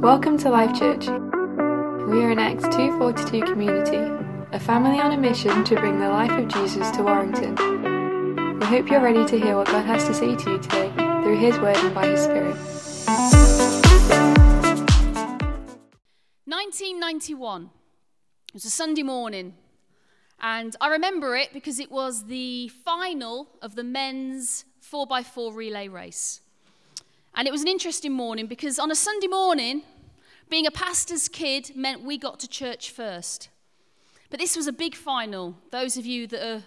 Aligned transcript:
Welcome 0.00 0.38
to 0.38 0.50
Life 0.50 0.78
Church. 0.78 1.08
We 1.08 2.22
are 2.22 2.30
an 2.30 2.38
Acts 2.38 2.62
242 2.62 3.42
community, 3.42 3.96
a 4.52 4.60
family 4.60 5.00
on 5.00 5.10
a 5.10 5.16
mission 5.16 5.64
to 5.64 5.74
bring 5.74 5.98
the 5.98 6.08
life 6.08 6.30
of 6.30 6.46
Jesus 6.46 6.88
to 6.92 7.02
Warrington. 7.02 7.56
We 8.60 8.66
hope 8.66 8.88
you're 8.88 9.02
ready 9.02 9.26
to 9.26 9.40
hear 9.40 9.56
what 9.56 9.66
God 9.66 9.84
has 9.84 10.04
to 10.04 10.14
say 10.14 10.36
to 10.36 10.50
you 10.52 10.58
today 10.60 10.92
through 10.94 11.38
His 11.38 11.58
Word 11.58 11.76
and 11.78 11.92
by 11.92 12.06
His 12.06 12.22
Spirit. 12.22 12.54
1991. 16.44 17.70
It 18.46 18.54
was 18.54 18.64
a 18.64 18.70
Sunday 18.70 19.02
morning. 19.02 19.54
And 20.40 20.76
I 20.80 20.86
remember 20.86 21.34
it 21.34 21.52
because 21.52 21.80
it 21.80 21.90
was 21.90 22.26
the 22.26 22.68
final 22.68 23.48
of 23.60 23.74
the 23.74 23.82
men's 23.82 24.66
4x4 24.88 25.52
relay 25.52 25.88
race. 25.88 26.42
And 27.34 27.46
it 27.46 27.50
was 27.50 27.62
an 27.62 27.68
interesting 27.68 28.12
morning 28.12 28.46
because 28.46 28.78
on 28.78 28.90
a 28.90 28.94
Sunday 28.94 29.28
morning, 29.28 29.82
being 30.48 30.66
a 30.66 30.70
pastor's 30.70 31.28
kid 31.28 31.72
meant 31.76 32.02
we 32.02 32.18
got 32.18 32.40
to 32.40 32.48
church 32.48 32.90
first. 32.90 33.48
But 34.30 34.40
this 34.40 34.56
was 34.56 34.66
a 34.66 34.72
big 34.72 34.94
final. 34.94 35.56
Those 35.70 35.96
of 35.96 36.06
you 36.06 36.26
that 36.26 36.44
are 36.44 36.62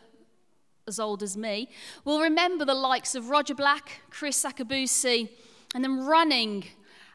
as 0.88 1.00
old 1.00 1.24
as 1.24 1.38
me 1.38 1.70
will 2.04 2.22
remember 2.22 2.66
the 2.66 2.74
likes 2.74 3.16
of 3.16 3.30
Roger 3.30 3.56
Black, 3.56 4.02
Kriss 4.10 4.44
Akabusi, 4.46 5.30
and 5.74 5.84
them 5.84 6.06
running 6.06 6.66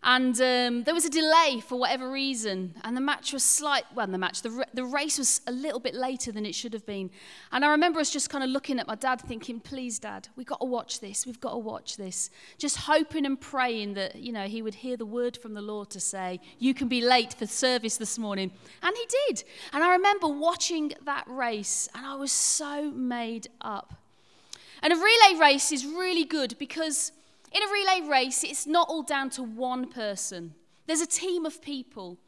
and 0.03 0.41
um, 0.41 0.85
there 0.85 0.95
was 0.95 1.05
a 1.05 1.11
delay 1.11 1.61
for 1.67 1.79
whatever 1.79 2.11
reason, 2.11 2.75
and 2.85 2.97
the 2.97 3.01
match 3.01 3.33
was 3.33 3.43
slight. 3.43 3.85
Well, 3.95 4.07
the 4.07 4.19
match, 4.19 4.43
the, 4.43 4.65
the 4.73 4.85
race 4.85 5.19
was 5.19 5.41
a 5.47 5.53
little 5.53 5.81
bit 5.81 5.95
later 5.95 6.31
than 6.31 6.47
it 6.47 6.55
should 6.55 6.73
have 6.73 6.87
been. 6.87 7.11
And 7.51 7.65
I 7.65 7.71
remember 7.71 7.99
us 7.99 8.11
just 8.11 8.31
kind 8.31 8.45
of 8.45 8.51
looking 8.51 8.79
at 8.79 8.87
my 8.87 8.95
dad, 8.95 9.21
thinking, 9.21 9.59
"Please, 9.59 9.99
Dad, 9.99 10.29
we've 10.37 10.47
got 10.47 10.61
to 10.61 10.67
watch 10.67 11.01
this. 11.01 11.27
We've 11.27 11.41
got 11.41 11.53
to 11.53 11.59
watch 11.59 11.97
this." 11.97 12.31
Just 12.59 12.77
hoping 12.77 13.27
and 13.27 13.41
praying 13.41 13.95
that 13.95 14.17
you 14.17 14.33
know 14.33 14.45
he 14.45 14.63
would 14.63 14.75
hear 14.75 14.97
the 14.97 15.07
word 15.07 15.37
from 15.37 15.55
the 15.55 15.63
Lord 15.63 15.91
to 15.91 16.01
say, 16.01 16.41
"You 16.59 16.75
can 16.75 16.89
be 16.89 17.01
late 17.01 17.35
for 17.35 17.47
service 17.47 17.97
this 17.97 18.19
morning," 18.19 18.53
and 18.83 18.97
he 18.97 19.07
did. 19.27 19.45
And 19.73 19.83
I 19.83 19.93
remember 19.93 20.29
watching 20.29 20.93
that 21.05 21.25
race, 21.27 21.89
and 21.95 22.07
I 22.07 22.15
was 22.15 22.31
so 22.31 22.91
made 22.93 23.49
up. 23.61 23.95
And 24.81 24.93
a 24.93 24.97
relay 24.97 25.41
race 25.41 25.73
is 25.73 25.85
really 25.85 26.25
good 26.25 26.57
because 26.59 27.11
in 27.53 27.63
a 27.63 27.73
relay 27.73 28.09
race, 28.09 28.45
it's 28.45 28.67
not 28.67 28.89
all 28.89 29.03
down 29.03 29.31
to 29.31 29.43
one 29.43 29.89
person, 29.89 30.55
there's 30.87 31.01
a 31.01 31.07
team 31.07 31.47
of 31.47 31.63
people. 31.63 32.19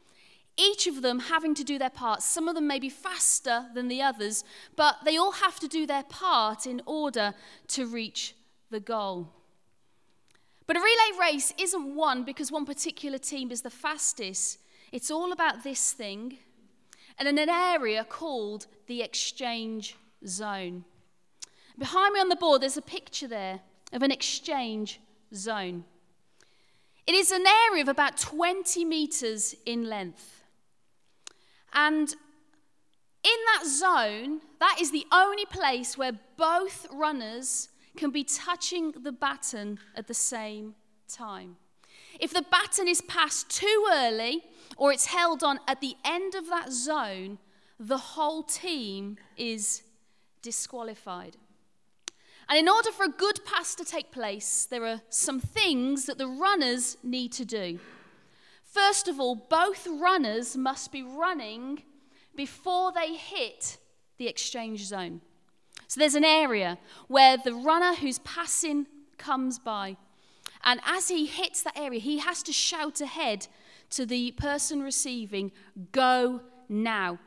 Each 0.57 0.85
of 0.85 1.01
them 1.01 1.19
having 1.19 1.55
to 1.55 1.63
do 1.63 1.79
their 1.79 1.89
part. 1.89 2.21
Some 2.21 2.47
of 2.47 2.55
them 2.55 2.67
may 2.67 2.77
be 2.77 2.89
faster 2.89 3.67
than 3.73 3.87
the 3.87 4.01
others, 4.01 4.43
but 4.75 4.97
they 5.05 5.17
all 5.17 5.31
have 5.31 5.59
to 5.61 5.67
do 5.67 5.87
their 5.87 6.03
part 6.03 6.67
in 6.67 6.81
order 6.85 7.33
to 7.69 7.87
reach 7.87 8.35
the 8.69 8.81
goal. 8.81 9.33
But 10.67 10.75
a 10.75 10.79
relay 10.79 11.19
race 11.31 11.53
isn't 11.57 11.95
won 11.95 12.23
because 12.23 12.51
one 12.51 12.65
particular 12.65 13.17
team 13.17 13.49
is 13.49 13.61
the 13.61 13.69
fastest. 13.69 14.59
It's 14.91 15.09
all 15.09 15.31
about 15.31 15.63
this 15.63 15.93
thing 15.93 16.37
and 17.17 17.27
in 17.27 17.37
an 17.37 17.49
area 17.49 18.03
called 18.03 18.67
the 18.87 19.01
exchange 19.01 19.95
zone. 20.25 20.85
Behind 21.77 22.13
me 22.13 22.19
on 22.19 22.29
the 22.29 22.35
board, 22.35 22.61
there's 22.61 22.77
a 22.77 22.81
picture 22.81 23.27
there 23.27 23.61
of 23.93 24.01
an 24.01 24.11
exchange 24.11 24.99
zone. 25.33 25.85
It 27.07 27.15
is 27.15 27.31
an 27.31 27.45
area 27.69 27.81
of 27.81 27.87
about 27.87 28.17
20 28.17 28.85
meters 28.85 29.55
in 29.65 29.89
length. 29.89 30.43
And 31.73 32.09
in 33.23 33.39
that 33.53 33.65
zone, 33.65 34.41
that 34.59 34.77
is 34.79 34.91
the 34.91 35.05
only 35.11 35.45
place 35.45 35.97
where 35.97 36.13
both 36.37 36.87
runners 36.91 37.69
can 37.97 38.11
be 38.11 38.23
touching 38.23 38.91
the 38.91 39.11
baton 39.11 39.79
at 39.95 40.07
the 40.07 40.13
same 40.13 40.75
time. 41.07 41.57
If 42.19 42.33
the 42.33 42.43
baton 42.43 42.87
is 42.87 43.01
passed 43.01 43.49
too 43.49 43.87
early 43.91 44.43
or 44.77 44.91
it's 44.91 45.07
held 45.07 45.43
on 45.43 45.59
at 45.67 45.81
the 45.81 45.95
end 46.03 46.35
of 46.35 46.47
that 46.47 46.71
zone, 46.71 47.37
the 47.79 47.97
whole 47.97 48.43
team 48.43 49.17
is 49.37 49.83
disqualified. 50.41 51.37
And 52.51 52.59
in 52.59 52.67
order 52.67 52.91
for 52.91 53.05
a 53.05 53.09
good 53.09 53.45
pass 53.45 53.75
to 53.75 53.85
take 53.85 54.11
place, 54.11 54.67
there 54.69 54.85
are 54.85 54.99
some 55.07 55.39
things 55.39 56.03
that 56.07 56.17
the 56.17 56.27
runners 56.27 56.97
need 57.01 57.31
to 57.31 57.45
do. 57.45 57.79
First 58.65 59.07
of 59.07 59.21
all, 59.21 59.35
both 59.35 59.87
runners 59.87 60.57
must 60.57 60.91
be 60.91 61.01
running 61.01 61.83
before 62.35 62.91
they 62.91 63.15
hit 63.15 63.77
the 64.17 64.27
exchange 64.27 64.83
zone. 64.83 65.21
So 65.87 66.01
there's 66.01 66.15
an 66.15 66.25
area 66.25 66.77
where 67.07 67.37
the 67.37 67.53
runner 67.53 67.95
who's 67.95 68.19
passing 68.19 68.85
comes 69.17 69.57
by. 69.57 69.95
And 70.65 70.81
as 70.85 71.07
he 71.07 71.27
hits 71.27 71.63
that 71.63 71.79
area, 71.79 72.01
he 72.01 72.17
has 72.17 72.43
to 72.43 72.51
shout 72.51 72.99
ahead 72.99 73.47
to 73.91 74.05
the 74.05 74.31
person 74.31 74.83
receiving, 74.83 75.53
Go 75.93 76.41
now. 76.67 77.17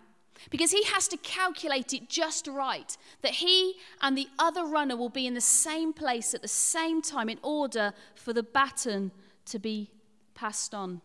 Because 0.50 0.72
he 0.72 0.84
has 0.84 1.08
to 1.08 1.16
calculate 1.18 1.92
it 1.92 2.08
just 2.08 2.46
right 2.46 2.96
that 3.22 3.32
he 3.32 3.74
and 4.02 4.16
the 4.16 4.28
other 4.38 4.64
runner 4.64 4.96
will 4.96 5.08
be 5.08 5.26
in 5.26 5.34
the 5.34 5.40
same 5.40 5.92
place 5.92 6.34
at 6.34 6.42
the 6.42 6.48
same 6.48 7.00
time 7.00 7.28
in 7.28 7.38
order 7.42 7.92
for 8.14 8.32
the 8.32 8.42
baton 8.42 9.10
to 9.46 9.58
be 9.58 9.90
passed 10.34 10.74
on. 10.74 11.00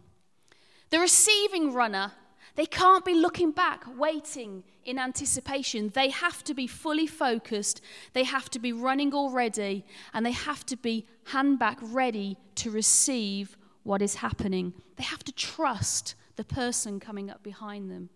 The 0.90 1.00
receiving 1.00 1.74
runner, 1.74 2.12
they 2.56 2.66
can't 2.66 3.06
be 3.06 3.14
looking 3.14 3.52
back, 3.52 3.84
waiting 3.98 4.64
in 4.84 4.98
anticipation. 4.98 5.92
They 5.94 6.10
have 6.10 6.44
to 6.46 6.54
be 6.54 6.66
fully 6.66 7.06
focused, 7.08 7.82
they 8.14 8.24
have 8.24 8.50
to 8.52 8.60
be 8.60 8.74
running 8.74 9.14
already, 9.14 9.86
and 10.14 10.26
they 10.26 10.32
have 10.32 10.66
to 10.68 10.76
be 10.76 11.06
hand 11.26 11.60
back 11.60 11.78
ready 11.82 12.38
to 12.56 12.72
receive 12.72 13.58
what 13.84 14.02
is 14.02 14.16
happening. 14.16 14.74
They 14.96 15.04
have 15.04 15.24
to 15.26 15.32
trust 15.32 16.16
the 16.36 16.44
person 16.44 17.00
coming 17.00 17.30
up 17.30 17.44
behind 17.44 17.92
them. 17.92 18.10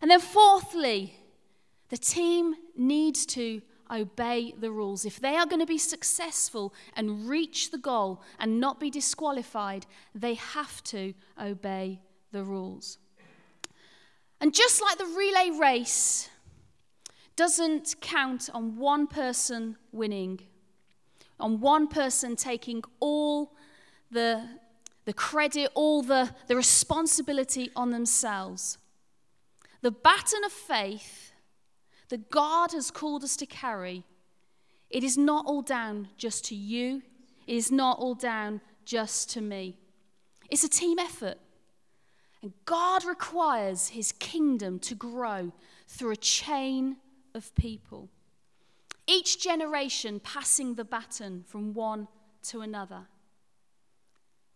And 0.00 0.10
then, 0.10 0.20
fourthly, 0.20 1.18
the 1.88 1.96
team 1.96 2.54
needs 2.76 3.26
to 3.26 3.62
obey 3.90 4.54
the 4.58 4.70
rules. 4.70 5.04
If 5.04 5.20
they 5.20 5.36
are 5.36 5.46
going 5.46 5.60
to 5.60 5.66
be 5.66 5.78
successful 5.78 6.74
and 6.94 7.28
reach 7.28 7.70
the 7.70 7.78
goal 7.78 8.22
and 8.38 8.60
not 8.60 8.80
be 8.80 8.90
disqualified, 8.90 9.86
they 10.14 10.34
have 10.34 10.82
to 10.84 11.14
obey 11.40 12.00
the 12.32 12.44
rules. 12.44 12.98
And 14.40 14.52
just 14.52 14.82
like 14.82 14.98
the 14.98 15.06
relay 15.06 15.50
race 15.58 16.28
doesn't 17.36 17.96
count 18.00 18.50
on 18.52 18.76
one 18.76 19.06
person 19.06 19.76
winning, 19.92 20.40
on 21.38 21.60
one 21.60 21.86
person 21.86 22.34
taking 22.36 22.82
all 23.00 23.54
the, 24.10 24.42
the 25.04 25.12
credit, 25.12 25.70
all 25.74 26.02
the, 26.02 26.34
the 26.48 26.56
responsibility 26.56 27.70
on 27.76 27.90
themselves. 27.90 28.78
The 29.86 29.92
baton 29.92 30.42
of 30.42 30.50
faith 30.50 31.30
that 32.08 32.28
God 32.28 32.72
has 32.72 32.90
called 32.90 33.22
us 33.22 33.36
to 33.36 33.46
carry, 33.46 34.02
it 34.90 35.04
is 35.04 35.16
not 35.16 35.46
all 35.46 35.62
down 35.62 36.08
just 36.18 36.44
to 36.46 36.56
you, 36.56 37.02
it 37.46 37.54
is 37.54 37.70
not 37.70 38.00
all 38.00 38.16
down 38.16 38.60
just 38.84 39.30
to 39.30 39.40
me. 39.40 39.78
It's 40.50 40.64
a 40.64 40.68
team 40.68 40.98
effort. 40.98 41.38
And 42.42 42.52
God 42.64 43.04
requires 43.04 43.90
his 43.90 44.10
kingdom 44.10 44.80
to 44.80 44.96
grow 44.96 45.52
through 45.86 46.10
a 46.10 46.16
chain 46.16 46.96
of 47.32 47.54
people. 47.54 48.08
Each 49.06 49.40
generation 49.40 50.18
passing 50.18 50.74
the 50.74 50.84
baton 50.84 51.44
from 51.46 51.74
one 51.74 52.08
to 52.48 52.60
another. 52.60 53.06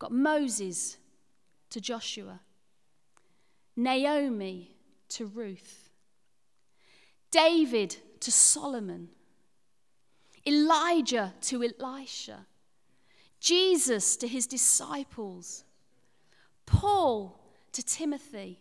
Got 0.00 0.10
Moses 0.10 0.96
to 1.68 1.80
Joshua, 1.80 2.40
Naomi 3.76 4.74
to 5.10 5.26
Ruth, 5.26 5.90
David 7.30 7.96
to 8.20 8.32
Solomon, 8.32 9.08
Elijah 10.46 11.34
to 11.42 11.62
Elisha, 11.62 12.46
Jesus 13.40 14.16
to 14.16 14.28
his 14.28 14.46
disciples, 14.46 15.64
Paul 16.66 17.40
to 17.72 17.82
Timothy. 17.82 18.60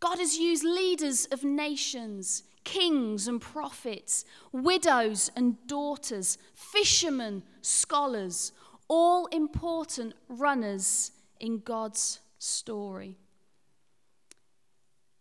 God 0.00 0.18
has 0.18 0.38
used 0.38 0.64
leaders 0.64 1.26
of 1.26 1.42
nations, 1.42 2.44
kings 2.64 3.26
and 3.26 3.40
prophets, 3.40 4.24
widows 4.52 5.30
and 5.34 5.56
daughters, 5.66 6.38
fishermen, 6.54 7.42
scholars, 7.62 8.52
all 8.88 9.26
important 9.26 10.14
runners 10.28 11.12
in 11.40 11.58
God's 11.60 12.20
story. 12.38 13.16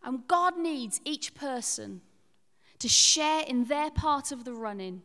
And 0.03 0.27
God 0.27 0.57
needs 0.57 1.01
each 1.05 1.33
person 1.33 2.01
to 2.79 2.87
share 2.87 3.43
in 3.43 3.65
their 3.65 3.89
part 3.91 4.31
of 4.31 4.45
the 4.45 4.53
running, 4.53 5.01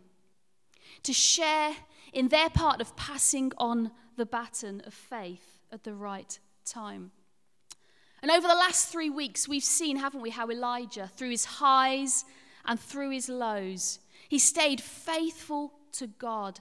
to 1.02 1.12
share 1.12 1.74
in 2.12 2.28
their 2.28 2.50
part 2.50 2.80
of 2.80 2.94
passing 2.96 3.52
on 3.56 3.90
the 4.16 4.26
baton 4.26 4.82
of 4.86 4.92
faith 4.92 5.60
at 5.72 5.84
the 5.84 5.94
right 5.94 6.38
time. 6.64 7.10
And 8.20 8.30
over 8.30 8.46
the 8.46 8.54
last 8.54 8.88
three 8.88 9.10
weeks, 9.10 9.48
we've 9.48 9.64
seen, 9.64 9.96
haven't 9.96 10.20
we, 10.20 10.30
how 10.30 10.48
Elijah, 10.48 11.10
through 11.16 11.30
his 11.30 11.44
highs 11.44 12.24
and 12.64 12.78
through 12.78 13.10
his 13.10 13.28
lows, 13.28 13.98
he 14.28 14.38
stayed 14.38 14.80
faithful 14.80 15.72
to 15.92 16.06
God 16.06 16.60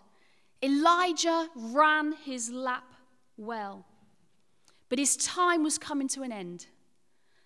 Elijah 0.64 1.50
ran 1.56 2.14
his 2.24 2.52
lap 2.52 2.94
well, 3.36 3.86
but 4.90 5.00
his 5.00 5.18
time 5.18 5.64
was 5.64 5.78
coming 5.78 6.08
to 6.10 6.22
an 6.22 6.32
end. 6.32 6.68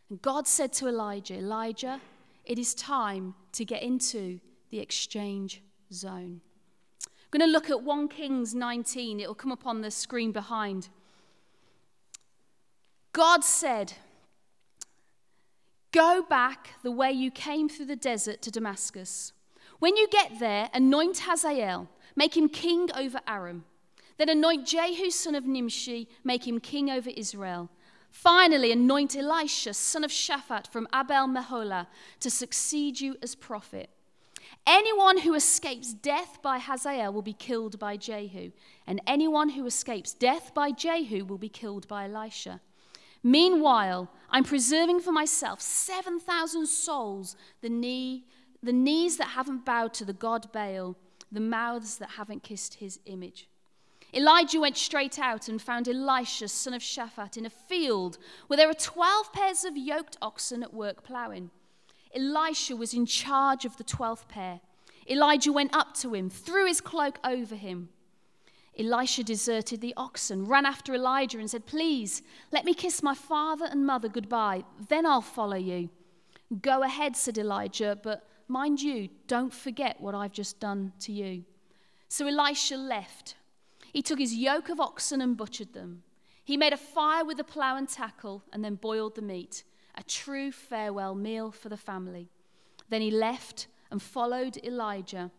And 0.09 0.21
God 0.21 0.47
said 0.47 0.71
to 0.73 0.87
Elijah, 0.87 1.35
Elijah, 1.35 1.99
it 2.45 2.59
is 2.59 2.73
time 2.73 3.33
to 3.53 3.65
get 3.65 3.81
into 3.81 4.39
the 4.69 4.79
exchange 4.79 5.63
zone. 5.91 6.41
I'm 7.03 7.39
going 7.39 7.47
to 7.47 7.51
look 7.51 7.69
at 7.69 7.81
1 7.81 8.07
Kings 8.09 8.53
19. 8.53 9.19
It 9.19 9.27
will 9.27 9.35
come 9.35 9.51
up 9.51 9.65
on 9.65 9.81
the 9.81 9.91
screen 9.91 10.31
behind. 10.31 10.89
God 13.13 13.43
said, 13.43 13.93
Go 15.91 16.21
back 16.21 16.71
the 16.83 16.91
way 16.91 17.11
you 17.11 17.31
came 17.31 17.69
through 17.69 17.85
the 17.85 17.95
desert 17.95 18.41
to 18.41 18.51
Damascus. 18.51 19.31
When 19.79 19.95
you 19.95 20.07
get 20.09 20.39
there, 20.39 20.69
anoint 20.73 21.19
Hazael, 21.19 21.87
make 22.15 22.35
him 22.35 22.49
king 22.49 22.89
over 22.95 23.21
Aram. 23.27 23.63
Then 24.17 24.29
anoint 24.29 24.67
Jehu, 24.67 25.09
son 25.09 25.35
of 25.35 25.45
Nimshi, 25.45 26.07
make 26.23 26.47
him 26.47 26.59
king 26.59 26.89
over 26.89 27.09
Israel. 27.09 27.69
Finally, 28.15 28.71
anoint 28.71 29.13
Elisha, 29.13 29.73
son 29.73 30.05
of 30.05 30.09
Shaphat 30.09 30.67
from 30.71 30.87
Abel 30.95 31.27
Meholah, 31.27 31.85
to 32.21 32.29
succeed 32.29 33.01
you 33.01 33.17
as 33.21 33.35
prophet. 33.35 33.89
Anyone 34.65 35.19
who 35.19 35.33
escapes 35.33 35.93
death 35.93 36.41
by 36.41 36.59
Hazael 36.59 37.11
will 37.11 37.21
be 37.21 37.33
killed 37.33 37.77
by 37.77 37.97
Jehu, 37.97 38.51
and 38.87 39.01
anyone 39.05 39.49
who 39.49 39.65
escapes 39.65 40.13
death 40.13 40.53
by 40.53 40.71
Jehu 40.71 41.25
will 41.25 41.37
be 41.37 41.49
killed 41.49 41.89
by 41.89 42.05
Elisha. 42.05 42.61
Meanwhile, 43.21 44.09
I'm 44.29 44.45
preserving 44.45 45.01
for 45.01 45.11
myself 45.11 45.59
7,000 45.59 46.67
souls, 46.67 47.35
the, 47.59 47.69
knee, 47.69 48.23
the 48.63 48.73
knees 48.73 49.17
that 49.17 49.35
haven't 49.35 49.65
bowed 49.65 49.93
to 49.95 50.05
the 50.05 50.13
god 50.13 50.53
Baal, 50.53 50.95
the 51.29 51.41
mouths 51.41 51.97
that 51.97 52.11
haven't 52.11 52.43
kissed 52.43 52.75
his 52.75 52.97
image. 53.05 53.49
Elijah 54.15 54.61
went 54.61 54.77
straight 54.77 55.19
out 55.19 55.49
and 55.49 55.61
found 55.61 55.89
Elisha, 55.89 56.47
son 56.47 56.73
of 56.73 56.81
Shaphat, 56.81 57.35
in 57.35 57.45
a 57.45 57.49
field 57.49 58.17
where 58.47 58.55
there 58.55 58.67
were 58.67 58.73
12 58.73 59.33
pairs 59.33 59.65
of 59.65 59.75
yoked 59.75 60.17
oxen 60.21 60.63
at 60.63 60.73
work 60.73 61.03
ploughing. 61.03 61.51
Elisha 62.15 62.77
was 62.77 62.93
in 62.93 63.05
charge 63.05 63.65
of 63.65 63.75
the 63.75 63.83
12th 63.83 64.29
pair. 64.29 64.61
Elijah 65.09 65.51
went 65.51 65.75
up 65.75 65.93
to 65.95 66.13
him, 66.13 66.29
threw 66.29 66.65
his 66.65 66.79
cloak 66.79 67.19
over 67.25 67.55
him. 67.55 67.89
Elisha 68.79 69.23
deserted 69.23 69.81
the 69.81 69.93
oxen, 69.97 70.45
ran 70.45 70.65
after 70.65 70.93
Elijah, 70.93 71.39
and 71.39 71.49
said, 71.49 71.65
Please, 71.65 72.21
let 72.51 72.63
me 72.63 72.73
kiss 72.73 73.03
my 73.03 73.13
father 73.13 73.65
and 73.69 73.85
mother 73.85 74.07
goodbye, 74.07 74.63
then 74.87 75.05
I'll 75.05 75.21
follow 75.21 75.57
you. 75.57 75.89
Go 76.61 76.83
ahead, 76.83 77.17
said 77.17 77.37
Elijah, 77.37 77.97
but 78.01 78.27
mind 78.47 78.81
you, 78.81 79.09
don't 79.27 79.53
forget 79.53 79.99
what 79.99 80.15
I've 80.15 80.31
just 80.31 80.59
done 80.59 80.93
to 81.01 81.11
you. 81.11 81.43
So 82.07 82.27
Elisha 82.27 82.77
left. 82.77 83.35
He 83.95 84.01
took 84.01 84.19
his 84.19 84.35
yoke 84.35 84.67
of 84.67 84.81
oxen 84.81 85.21
and 85.21 85.37
butchered 85.37 85.71
them. 85.71 86.03
He 86.43 86.57
made 86.57 86.73
a 86.73 86.77
fire 86.77 87.23
with 87.23 87.37
the 87.37 87.45
plough 87.45 87.77
and 87.77 87.87
tackle 87.87 88.43
and 88.51 88.61
then 88.61 88.75
boiled 88.75 89.15
the 89.15 89.21
meat, 89.21 89.63
a 89.97 90.03
true 90.03 90.51
farewell 90.51 91.15
meal 91.15 91.49
for 91.49 91.69
the 91.69 91.77
family. 91.77 92.27
Then 92.89 92.99
he 92.99 93.09
left 93.09 93.67
and 93.89 94.01
followed 94.01 94.57
Elijah, 94.65 95.31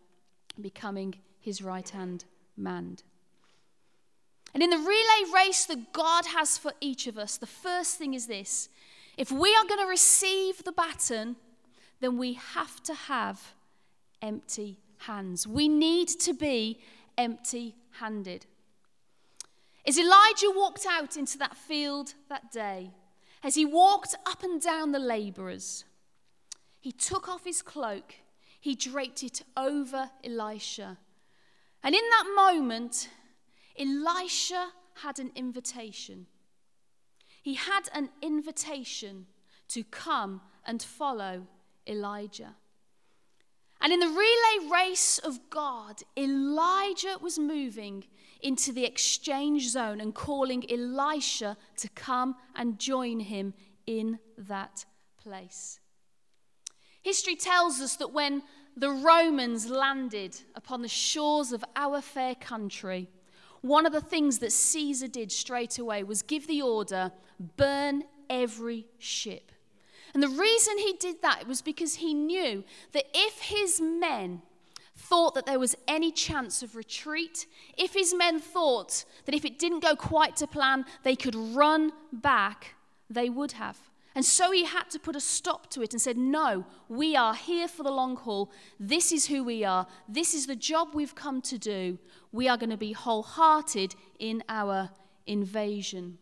becoming 0.59 1.13
his 1.39 1.61
right 1.61 1.87
hand 1.87 2.25
man. 2.57 2.97
And 4.55 4.63
in 4.63 4.71
the 4.71 4.77
relay 4.77 5.31
race 5.35 5.65
that 5.65 5.93
God 5.93 6.25
has 6.25 6.57
for 6.57 6.73
each 6.81 7.05
of 7.05 7.19
us, 7.19 7.37
the 7.37 7.45
first 7.45 7.99
thing 7.99 8.15
is 8.15 8.25
this 8.25 8.69
if 9.17 9.31
we 9.31 9.53
are 9.53 9.65
going 9.65 9.81
to 9.81 9.87
receive 9.87 10.63
the 10.63 10.71
baton, 10.71 11.35
then 11.99 12.17
we 12.17 12.33
have 12.33 12.81
to 12.83 12.95
have 12.95 13.53
empty 14.23 14.79
hands. 14.97 15.45
We 15.45 15.67
need 15.67 16.07
to 16.07 16.33
be 16.33 16.79
empty 17.17 17.75
handed. 17.99 18.45
As 19.85 19.97
Elijah 19.97 20.51
walked 20.53 20.85
out 20.85 21.15
into 21.15 21.37
that 21.37 21.55
field 21.55 22.13
that 22.29 22.51
day, 22.51 22.91
as 23.43 23.55
he 23.55 23.65
walked 23.65 24.15
up 24.25 24.43
and 24.43 24.61
down 24.61 24.91
the 24.91 24.99
laborers, 24.99 25.85
he 26.79 26.91
took 26.91 27.29
off 27.29 27.45
his 27.45 27.61
cloak, 27.61 28.15
he 28.59 28.75
draped 28.75 29.23
it 29.23 29.41
over 29.55 30.09
Elisha. 30.23 30.97
And 31.83 31.95
in 31.95 32.01
that 32.09 32.33
moment, 32.35 33.09
Elisha 33.77 34.69
had 34.95 35.19
an 35.19 35.31
invitation. 35.35 36.27
He 37.41 37.53
had 37.53 37.87
an 37.93 38.09
invitation 38.21 39.27
to 39.69 39.83
come 39.83 40.41
and 40.65 40.81
follow 40.81 41.47
Elijah. 41.87 42.55
And 43.87 43.93
in 43.93 44.01
the 44.01 44.07
relay 44.07 44.69
race 44.69 45.17
of 45.17 45.49
God, 45.49 46.01
Elijah 46.17 47.15
was 47.21 47.39
moving 47.39 48.03
into 48.41 48.73
the 48.73 48.83
exchange 48.83 49.69
zone 49.69 50.01
and 50.01 50.13
calling 50.13 50.69
Elisha 50.69 51.55
to 51.77 51.89
come 51.91 52.35
and 52.53 52.77
join 52.79 53.21
him 53.21 53.53
in 53.85 54.19
that 54.37 54.83
place. 55.15 55.79
History 57.01 57.37
tells 57.37 57.79
us 57.79 57.95
that 57.95 58.11
when 58.11 58.43
the 58.75 58.89
Romans 58.89 59.69
landed 59.69 60.37
upon 60.53 60.81
the 60.81 60.89
shores 60.89 61.53
of 61.53 61.63
our 61.77 62.01
fair 62.01 62.35
country, 62.35 63.07
one 63.61 63.85
of 63.85 63.93
the 63.93 64.01
things 64.01 64.39
that 64.39 64.51
Caesar 64.51 65.07
did 65.07 65.31
straight 65.31 65.79
away 65.79 66.03
was 66.03 66.23
give 66.23 66.45
the 66.47 66.61
order 66.61 67.13
burn 67.55 68.03
every 68.29 68.85
ship. 68.97 69.53
And 70.17 70.23
the 70.23 70.41
reason 70.41 70.79
he 70.79 70.93
did 70.93 71.21
that 71.21 71.47
was 71.47 71.61
because 71.61 71.93
he 71.93 72.15
knew 72.15 72.63
that 72.93 73.05
if 73.13 73.39
his 73.39 73.79
men 73.79 74.41
thought 74.95 75.35
that 75.35 75.45
there 75.45 75.59
was 75.59 75.75
any 75.87 76.11
chance 76.11 76.63
of 76.63 76.75
retreat, 76.75 77.45
if 77.77 77.93
his 77.93 78.15
men 78.15 78.39
thought 78.39 79.05
that 79.25 79.35
if 79.35 79.45
it 79.45 79.59
didn't 79.59 79.81
go 79.81 79.95
quite 79.95 80.35
to 80.37 80.47
plan, 80.47 80.85
they 81.03 81.15
could 81.15 81.35
run 81.35 81.91
back, 82.11 82.73
they 83.11 83.29
would 83.29 83.51
have. 83.51 83.77
And 84.15 84.25
so 84.25 84.49
he 84.49 84.65
had 84.65 84.89
to 84.89 84.97
put 84.97 85.15
a 85.15 85.19
stop 85.19 85.69
to 85.69 85.83
it 85.83 85.93
and 85.93 86.01
said, 86.01 86.17
No, 86.17 86.65
we 86.89 87.15
are 87.15 87.35
here 87.35 87.67
for 87.67 87.83
the 87.83 87.91
long 87.91 88.15
haul. 88.15 88.49
This 88.79 89.11
is 89.11 89.27
who 89.27 89.43
we 89.43 89.63
are. 89.63 89.85
This 90.09 90.33
is 90.33 90.47
the 90.47 90.55
job 90.55 90.95
we've 90.95 91.13
come 91.13 91.43
to 91.43 91.59
do. 91.59 91.99
We 92.31 92.49
are 92.49 92.57
going 92.57 92.71
to 92.71 92.75
be 92.77 92.93
wholehearted 92.93 93.93
in 94.17 94.43
our 94.49 94.89
invasion. 95.27 96.17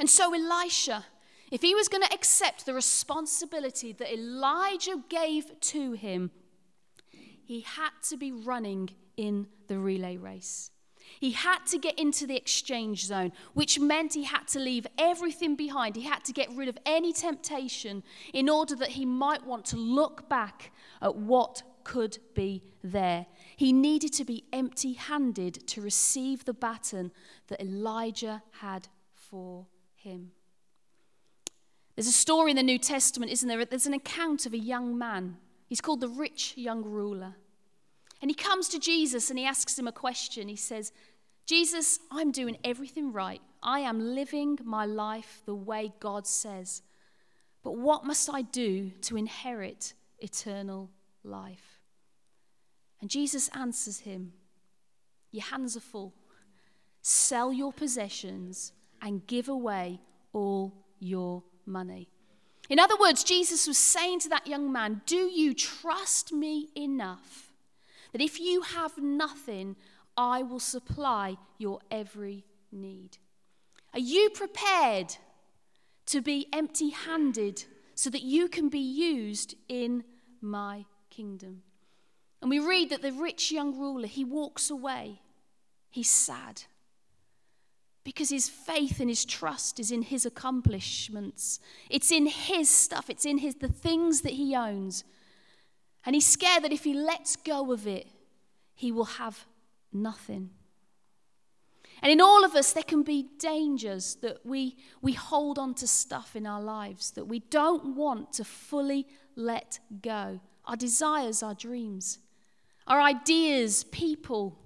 And 0.00 0.10
so 0.10 0.34
Elisha, 0.34 1.04
if 1.50 1.62
he 1.62 1.74
was 1.74 1.88
going 1.88 2.02
to 2.02 2.12
accept 2.12 2.66
the 2.66 2.74
responsibility 2.74 3.92
that 3.92 4.12
Elijah 4.12 5.02
gave 5.08 5.58
to 5.60 5.92
him, 5.92 6.30
he 7.42 7.60
had 7.62 7.90
to 8.08 8.16
be 8.16 8.30
running 8.32 8.90
in 9.16 9.46
the 9.68 9.78
relay 9.78 10.16
race. 10.16 10.70
He 11.20 11.32
had 11.32 11.60
to 11.68 11.78
get 11.78 11.98
into 11.98 12.26
the 12.26 12.36
exchange 12.36 13.06
zone, 13.06 13.32
which 13.54 13.80
meant 13.80 14.14
he 14.14 14.24
had 14.24 14.46
to 14.48 14.58
leave 14.58 14.86
everything 14.98 15.56
behind. 15.56 15.96
He 15.96 16.02
had 16.02 16.24
to 16.24 16.32
get 16.32 16.50
rid 16.52 16.68
of 16.68 16.78
any 16.84 17.12
temptation 17.12 18.02
in 18.32 18.48
order 18.48 18.76
that 18.76 18.90
he 18.90 19.06
might 19.06 19.46
want 19.46 19.64
to 19.66 19.76
look 19.76 20.28
back 20.28 20.70
at 21.00 21.16
what 21.16 21.62
could 21.84 22.18
be 22.34 22.62
there. 22.84 23.26
He 23.56 23.72
needed 23.72 24.12
to 24.14 24.24
be 24.24 24.44
empty 24.52 24.92
handed 24.92 25.66
to 25.68 25.80
receive 25.80 26.44
the 26.44 26.52
baton 26.52 27.10
that 27.48 27.60
Elijah 27.60 28.42
had 28.60 28.88
for 29.14 29.66
him. 29.94 30.32
There's 31.98 32.06
a 32.06 32.12
story 32.12 32.52
in 32.52 32.56
the 32.56 32.62
New 32.62 32.78
Testament, 32.78 33.32
isn't 33.32 33.48
there? 33.48 33.64
There's 33.64 33.88
an 33.88 33.92
account 33.92 34.46
of 34.46 34.52
a 34.52 34.58
young 34.58 34.96
man. 34.96 35.36
He's 35.66 35.80
called 35.80 35.98
the 36.00 36.06
rich 36.06 36.54
young 36.56 36.84
ruler. 36.84 37.34
And 38.22 38.30
he 38.30 38.36
comes 38.36 38.68
to 38.68 38.78
Jesus 38.78 39.30
and 39.30 39.36
he 39.36 39.44
asks 39.44 39.76
him 39.76 39.88
a 39.88 39.92
question. 39.92 40.46
He 40.46 40.54
says, 40.54 40.92
Jesus, 41.44 41.98
I'm 42.12 42.30
doing 42.30 42.56
everything 42.62 43.12
right. 43.12 43.40
I 43.64 43.80
am 43.80 44.14
living 44.14 44.60
my 44.62 44.86
life 44.86 45.42
the 45.44 45.56
way 45.56 45.92
God 45.98 46.28
says. 46.28 46.82
But 47.64 47.76
what 47.76 48.04
must 48.04 48.32
I 48.32 48.42
do 48.42 48.92
to 49.02 49.16
inherit 49.16 49.92
eternal 50.20 50.90
life? 51.24 51.80
And 53.00 53.10
Jesus 53.10 53.50
answers 53.56 53.98
him, 53.98 54.34
Your 55.32 55.46
hands 55.46 55.76
are 55.76 55.80
full. 55.80 56.14
Sell 57.02 57.52
your 57.52 57.72
possessions 57.72 58.72
and 59.02 59.26
give 59.26 59.48
away 59.48 60.00
all 60.32 60.86
your 61.00 61.42
money. 61.68 62.08
In 62.68 62.78
other 62.78 62.96
words, 62.98 63.22
Jesus 63.24 63.66
was 63.66 63.78
saying 63.78 64.20
to 64.20 64.28
that 64.30 64.46
young 64.46 64.72
man, 64.72 65.02
Do 65.06 65.16
you 65.16 65.54
trust 65.54 66.32
me 66.32 66.68
enough? 66.74 67.48
that 68.12 68.22
if 68.22 68.40
you 68.40 68.62
have 68.62 68.98
nothing, 68.98 69.76
I 70.16 70.42
will 70.42 70.60
supply 70.60 71.36
your 71.58 71.80
every 71.90 72.44
need. 72.72 73.18
Are 73.92 74.00
you 74.00 74.30
prepared 74.30 75.16
to 76.06 76.20
be 76.20 76.46
empty 76.52 76.90
handed 76.90 77.64
so 77.94 78.10
that 78.10 78.22
you 78.22 78.48
can 78.48 78.68
be 78.68 78.78
used 78.78 79.54
in 79.68 80.04
my 80.40 80.86
kingdom? 81.10 81.62
And 82.40 82.50
we 82.50 82.58
read 82.60 82.90
that 82.90 83.02
the 83.02 83.12
rich 83.12 83.50
young 83.50 83.78
ruler, 83.78 84.06
he 84.06 84.24
walks 84.24 84.70
away. 84.70 85.20
He's 85.90 86.10
sad 86.10 86.62
because 88.08 88.30
his 88.30 88.48
faith 88.48 89.00
and 89.00 89.10
his 89.10 89.26
trust 89.26 89.78
is 89.78 89.92
in 89.92 90.00
his 90.00 90.24
accomplishments. 90.24 91.60
It's 91.90 92.10
in 92.10 92.24
his 92.24 92.70
stuff, 92.70 93.10
it's 93.10 93.26
in 93.26 93.36
his 93.36 93.56
the 93.56 93.68
things 93.68 94.22
that 94.22 94.32
he 94.32 94.56
owns. 94.56 95.04
And 96.06 96.14
he's 96.14 96.26
scared 96.26 96.62
that 96.64 96.72
if 96.72 96.84
he 96.84 96.94
lets 96.94 97.36
go 97.36 97.70
of 97.70 97.86
it, 97.86 98.06
he 98.74 98.90
will 98.90 99.04
have 99.20 99.44
nothing. 99.92 100.48
And 102.00 102.10
in 102.10 102.22
all 102.22 102.46
of 102.46 102.54
us, 102.54 102.72
there 102.72 102.82
can 102.82 103.02
be 103.02 103.26
dangers 103.38 104.14
that 104.22 104.38
we, 104.42 104.78
we 105.02 105.12
hold 105.12 105.58
on 105.58 105.74
to 105.74 105.86
stuff 105.86 106.34
in 106.34 106.46
our 106.46 106.62
lives 106.62 107.10
that 107.10 107.26
we 107.26 107.40
don't 107.40 107.94
want 107.94 108.32
to 108.32 108.44
fully 108.44 109.06
let 109.36 109.80
go. 110.00 110.40
Our 110.64 110.76
desires, 110.76 111.42
our 111.42 111.54
dreams, 111.54 112.20
our 112.86 113.02
ideas, 113.02 113.84
people, 113.84 114.58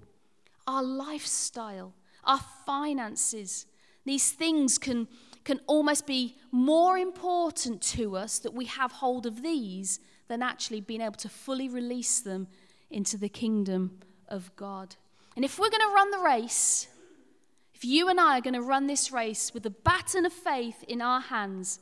our 0.65 0.81
lifestyle, 0.81 1.93
our 2.25 2.39
finances. 2.65 3.65
These 4.05 4.31
things 4.31 4.77
can, 4.77 5.07
can 5.43 5.59
almost 5.67 6.05
be 6.05 6.35
more 6.51 6.97
important 6.97 7.81
to 7.81 8.15
us 8.15 8.39
that 8.39 8.53
we 8.53 8.65
have 8.65 8.91
hold 8.91 9.25
of 9.25 9.41
these 9.41 9.99
than 10.27 10.41
actually 10.41 10.81
being 10.81 11.01
able 11.01 11.15
to 11.15 11.29
fully 11.29 11.69
release 11.69 12.19
them 12.19 12.47
into 12.89 13.17
the 13.17 13.29
kingdom 13.29 13.99
of 14.27 14.55
God. 14.55 14.95
And 15.35 15.43
if 15.43 15.57
we're 15.57 15.69
going 15.69 15.81
to 15.81 15.93
run 15.95 16.11
the 16.11 16.19
race, 16.19 16.87
if 17.73 17.83
you 17.83 18.07
and 18.07 18.19
I 18.19 18.37
are 18.37 18.41
going 18.41 18.53
to 18.53 18.61
run 18.61 18.87
this 18.87 19.11
race 19.11 19.53
with 19.53 19.63
the 19.63 19.69
baton 19.69 20.25
of 20.25 20.33
faith 20.33 20.83
in 20.87 21.01
our 21.01 21.19
hands 21.19 21.79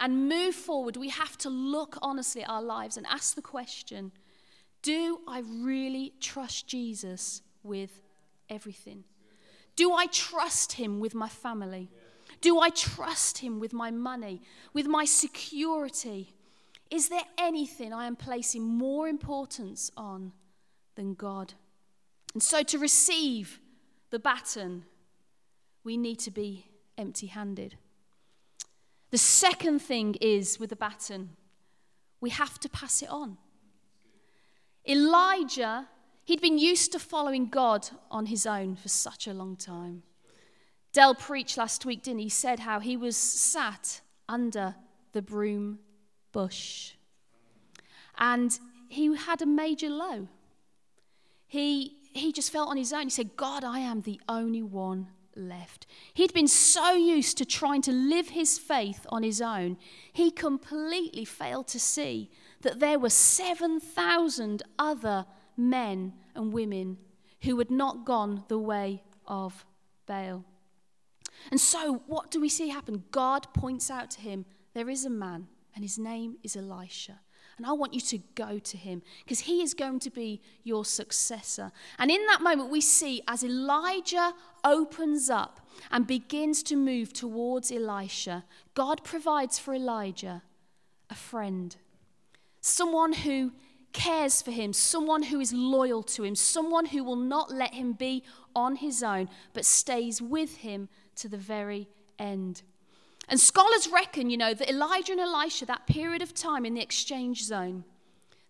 and 0.00 0.28
move 0.28 0.54
forward, 0.54 0.96
we 0.96 1.10
have 1.10 1.36
to 1.38 1.50
look 1.50 1.98
honestly 2.02 2.42
at 2.42 2.50
our 2.50 2.62
lives 2.62 2.96
and 2.96 3.06
ask 3.06 3.34
the 3.34 3.42
question 3.42 4.12
Do 4.82 5.20
I 5.28 5.40
really 5.40 6.14
trust 6.20 6.66
Jesus 6.66 7.42
with 7.62 8.00
everything? 8.48 9.04
Do 9.78 9.92
I 9.92 10.06
trust 10.06 10.72
him 10.72 10.98
with 10.98 11.14
my 11.14 11.28
family? 11.28 11.88
Do 12.40 12.58
I 12.58 12.68
trust 12.70 13.38
him 13.38 13.60
with 13.60 13.72
my 13.72 13.92
money, 13.92 14.42
with 14.72 14.88
my 14.88 15.04
security? 15.04 16.34
Is 16.90 17.08
there 17.10 17.22
anything 17.38 17.92
I 17.92 18.08
am 18.08 18.16
placing 18.16 18.64
more 18.64 19.06
importance 19.06 19.92
on 19.96 20.32
than 20.96 21.14
God? 21.14 21.54
And 22.34 22.42
so 22.42 22.64
to 22.64 22.76
receive 22.76 23.60
the 24.10 24.18
baton, 24.18 24.82
we 25.84 25.96
need 25.96 26.18
to 26.26 26.32
be 26.32 26.66
empty 26.96 27.28
handed. 27.28 27.76
The 29.12 29.18
second 29.18 29.78
thing 29.78 30.16
is 30.20 30.58
with 30.58 30.70
the 30.70 30.76
baton, 30.76 31.36
we 32.20 32.30
have 32.30 32.58
to 32.58 32.68
pass 32.68 33.00
it 33.00 33.10
on. 33.10 33.38
Elijah, 34.84 35.86
he'd 36.28 36.42
been 36.42 36.58
used 36.58 36.92
to 36.92 36.98
following 36.98 37.48
God 37.48 37.88
on 38.10 38.26
his 38.26 38.44
own 38.44 38.76
for 38.76 38.88
such 38.88 39.26
a 39.26 39.32
long 39.32 39.56
time. 39.56 40.02
Dell 40.92 41.14
preached 41.14 41.56
last 41.56 41.86
week, 41.86 42.02
didn't 42.02 42.18
he? 42.18 42.24
He 42.24 42.30
said 42.30 42.60
how 42.60 42.80
he 42.80 42.98
was 42.98 43.16
sat 43.16 44.02
under 44.28 44.74
the 45.12 45.22
broom 45.22 45.78
bush. 46.32 46.92
And 48.18 48.58
he 48.90 49.16
had 49.16 49.40
a 49.40 49.46
major 49.46 49.88
low. 49.88 50.28
He, 51.46 51.96
he 52.12 52.30
just 52.30 52.52
felt 52.52 52.68
on 52.68 52.76
his 52.76 52.92
own. 52.92 53.04
He 53.04 53.10
said, 53.10 53.34
God, 53.34 53.64
I 53.64 53.78
am 53.78 54.02
the 54.02 54.20
only 54.28 54.62
one 54.62 55.08
left. 55.34 55.86
He'd 56.12 56.34
been 56.34 56.46
so 56.46 56.92
used 56.92 57.38
to 57.38 57.46
trying 57.46 57.80
to 57.82 57.92
live 57.92 58.28
his 58.28 58.58
faith 58.58 59.06
on 59.08 59.22
his 59.22 59.40
own, 59.40 59.78
he 60.12 60.30
completely 60.30 61.24
failed 61.24 61.68
to 61.68 61.80
see 61.80 62.30
that 62.60 62.80
there 62.80 62.98
were 62.98 63.08
7,000 63.08 64.62
other 64.78 65.24
men 65.58 66.14
and 66.34 66.52
women 66.52 66.98
who 67.42 67.58
had 67.58 67.70
not 67.70 68.04
gone 68.04 68.44
the 68.48 68.58
way 68.58 69.02
of 69.26 69.66
Baal. 70.06 70.44
And 71.50 71.60
so, 71.60 72.02
what 72.06 72.30
do 72.30 72.40
we 72.40 72.48
see 72.48 72.68
happen? 72.68 73.04
God 73.10 73.46
points 73.52 73.90
out 73.90 74.10
to 74.12 74.20
him, 74.20 74.44
There 74.74 74.88
is 74.88 75.04
a 75.04 75.10
man, 75.10 75.48
and 75.74 75.84
his 75.84 75.98
name 75.98 76.36
is 76.42 76.56
Elisha. 76.56 77.20
And 77.56 77.66
I 77.66 77.72
want 77.72 77.92
you 77.92 78.00
to 78.00 78.18
go 78.36 78.60
to 78.60 78.76
him 78.76 79.02
because 79.24 79.40
he 79.40 79.62
is 79.62 79.74
going 79.74 79.98
to 80.00 80.10
be 80.10 80.40
your 80.62 80.84
successor. 80.84 81.72
And 81.98 82.08
in 82.08 82.24
that 82.26 82.40
moment, 82.40 82.70
we 82.70 82.80
see 82.80 83.20
as 83.26 83.42
Elijah 83.42 84.32
opens 84.64 85.28
up 85.28 85.60
and 85.90 86.06
begins 86.06 86.62
to 86.64 86.76
move 86.76 87.12
towards 87.12 87.72
Elisha, 87.72 88.44
God 88.74 89.02
provides 89.02 89.58
for 89.58 89.74
Elijah 89.74 90.42
a 91.10 91.16
friend, 91.16 91.76
someone 92.60 93.12
who 93.12 93.52
cares 93.92 94.42
for 94.42 94.50
him, 94.50 94.72
someone 94.72 95.24
who 95.24 95.40
is 95.40 95.52
loyal 95.52 96.02
to 96.02 96.24
him, 96.24 96.34
someone 96.34 96.86
who 96.86 97.02
will 97.02 97.16
not 97.16 97.50
let 97.50 97.74
him 97.74 97.92
be 97.92 98.22
on 98.54 98.76
his 98.76 99.02
own, 99.02 99.28
but 99.52 99.64
stays 99.64 100.20
with 100.20 100.58
him 100.58 100.88
to 101.16 101.28
the 101.28 101.36
very 101.36 101.88
end. 102.18 102.62
And 103.28 103.38
scholars 103.38 103.88
reckon, 103.88 104.30
you 104.30 104.36
know, 104.36 104.54
that 104.54 104.70
Elijah 104.70 105.12
and 105.12 105.20
Elisha, 105.20 105.66
that 105.66 105.86
period 105.86 106.22
of 106.22 106.34
time 106.34 106.64
in 106.64 106.74
the 106.74 106.80
exchange 106.80 107.44
zone, 107.44 107.84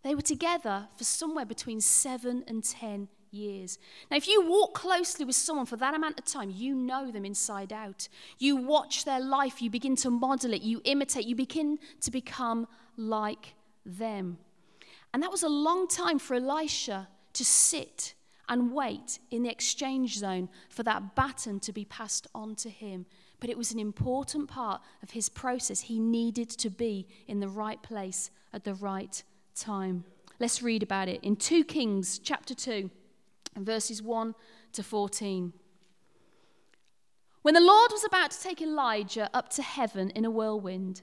they 0.03 0.15
were 0.15 0.23
together 0.23 0.89
for 0.97 1.05
somewhere 1.05 1.45
between 1.45 1.81
seven 1.81 2.45
and 2.47 2.63
ten 2.63 3.09
years. 3.31 3.79
Now, 4.11 4.17
if 4.17 4.29
you 4.29 4.49
walk 4.49 4.75
closely 4.75 5.25
with 5.25 5.35
someone 5.37 5.67
for 5.67 5.77
that 5.77 5.95
amount 5.95 6.19
of 6.19 6.25
time, 6.25 6.51
you 6.55 6.75
know 6.75 7.11
them 7.11 7.25
inside 7.25 7.73
out. 7.73 8.09
You 8.39 8.57
watch 8.57 9.05
their 9.05 9.21
life, 9.21 9.61
you 9.61 9.71
begin 9.71 9.97
to 9.97 10.11
model 10.11 10.53
it, 10.53 10.63
you 10.63 10.81
imitate, 10.85 11.27
you 11.27 11.35
begin 11.35 11.79
to 12.01 12.11
become 12.11 12.69
like 12.97 13.55
them. 13.85 14.39
And 15.13 15.23
that 15.23 15.31
was 15.31 15.43
a 15.43 15.49
long 15.49 15.89
time 15.89 16.19
for 16.19 16.35
Elisha 16.35 17.09
to 17.33 17.45
sit 17.45 18.15
and 18.49 18.73
wait 18.73 19.19
in 19.31 19.43
the 19.43 19.51
exchange 19.51 20.19
zone 20.19 20.49
for 20.71 20.83
that 20.83 21.15
baton 21.15 21.61
to 21.61 21.73
be 21.73 21.85
passed 21.85 22.27
on 22.35 22.55
to 22.57 22.71
him 22.71 23.07
but 23.41 23.51
it 23.51 23.59
was 23.59 23.73
an 23.73 23.79
important 23.79 24.49
part 24.49 24.83
of 25.03 25.11
his 25.11 25.29
process. 25.29 25.83
He 25.83 25.99
needed 25.99 26.51
to 26.51 26.71
be 26.71 27.07
in 27.27 27.41
the 27.41 27.49
right 27.49 27.81
place 27.83 28.31
at 28.53 28.65
the 28.65 28.75
right 28.75 29.23
time. 29.55 30.05
Let's 30.41 30.63
read 30.63 30.83
about 30.83 31.09
it 31.09 31.23
in 31.23 31.37
2 31.37 31.65
Kings 31.65 32.19
chapter 32.19 32.55
2 32.55 32.91
verses 33.57 34.03
1 34.03 34.35
to 34.73 34.83
14. 34.83 35.53
When 37.43 37.55
the 37.55 37.61
Lord 37.61 37.91
was 37.93 38.05
about 38.05 38.33
to 38.33 38.41
take 38.41 38.61
Elijah 38.61 39.31
up 39.33 39.49
to 39.51 39.63
heaven 39.63 40.11
in 40.11 40.25
a 40.25 40.31
whirlwind, 40.31 41.03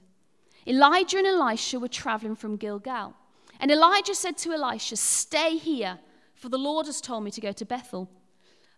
Elijah 0.68 1.18
and 1.18 1.28
Elisha 1.28 1.80
were 1.80 1.88
traveling 1.88 2.36
from 2.36 2.58
Gilgal. 2.58 3.16
And 3.60 3.72
Elijah 3.72 4.16
said 4.16 4.38
to 4.40 4.54
Elisha, 4.54 4.96
Stay 4.96 5.58
here, 5.58 6.00
for 6.34 6.50
the 6.50 6.58
Lord 6.58 6.86
has 6.86 7.02
told 7.02 7.24
me 7.24 7.32
to 7.32 7.42
go 7.42 7.52
to 7.52 7.66
Bethel. 7.66 8.10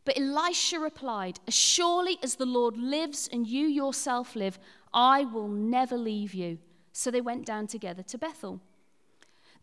But 0.06 0.18
Elisha 0.18 0.80
replied, 0.80 1.40
As 1.48 1.54
surely 1.54 2.18
as 2.24 2.36
the 2.36 2.46
Lord 2.46 2.78
lives 2.78 3.28
and 3.32 3.46
you 3.46 3.68
yourself 3.68 4.36
live, 4.36 4.58
I 4.94 5.26
will 5.26 5.48
never 5.50 5.98
leave 5.98 6.34
you. 6.34 6.60
So 6.94 7.12
they 7.12 7.22
went 7.22 7.46
down 7.46 7.68
together 7.68 8.04
to 8.04 8.18
Bethel. 8.18 8.62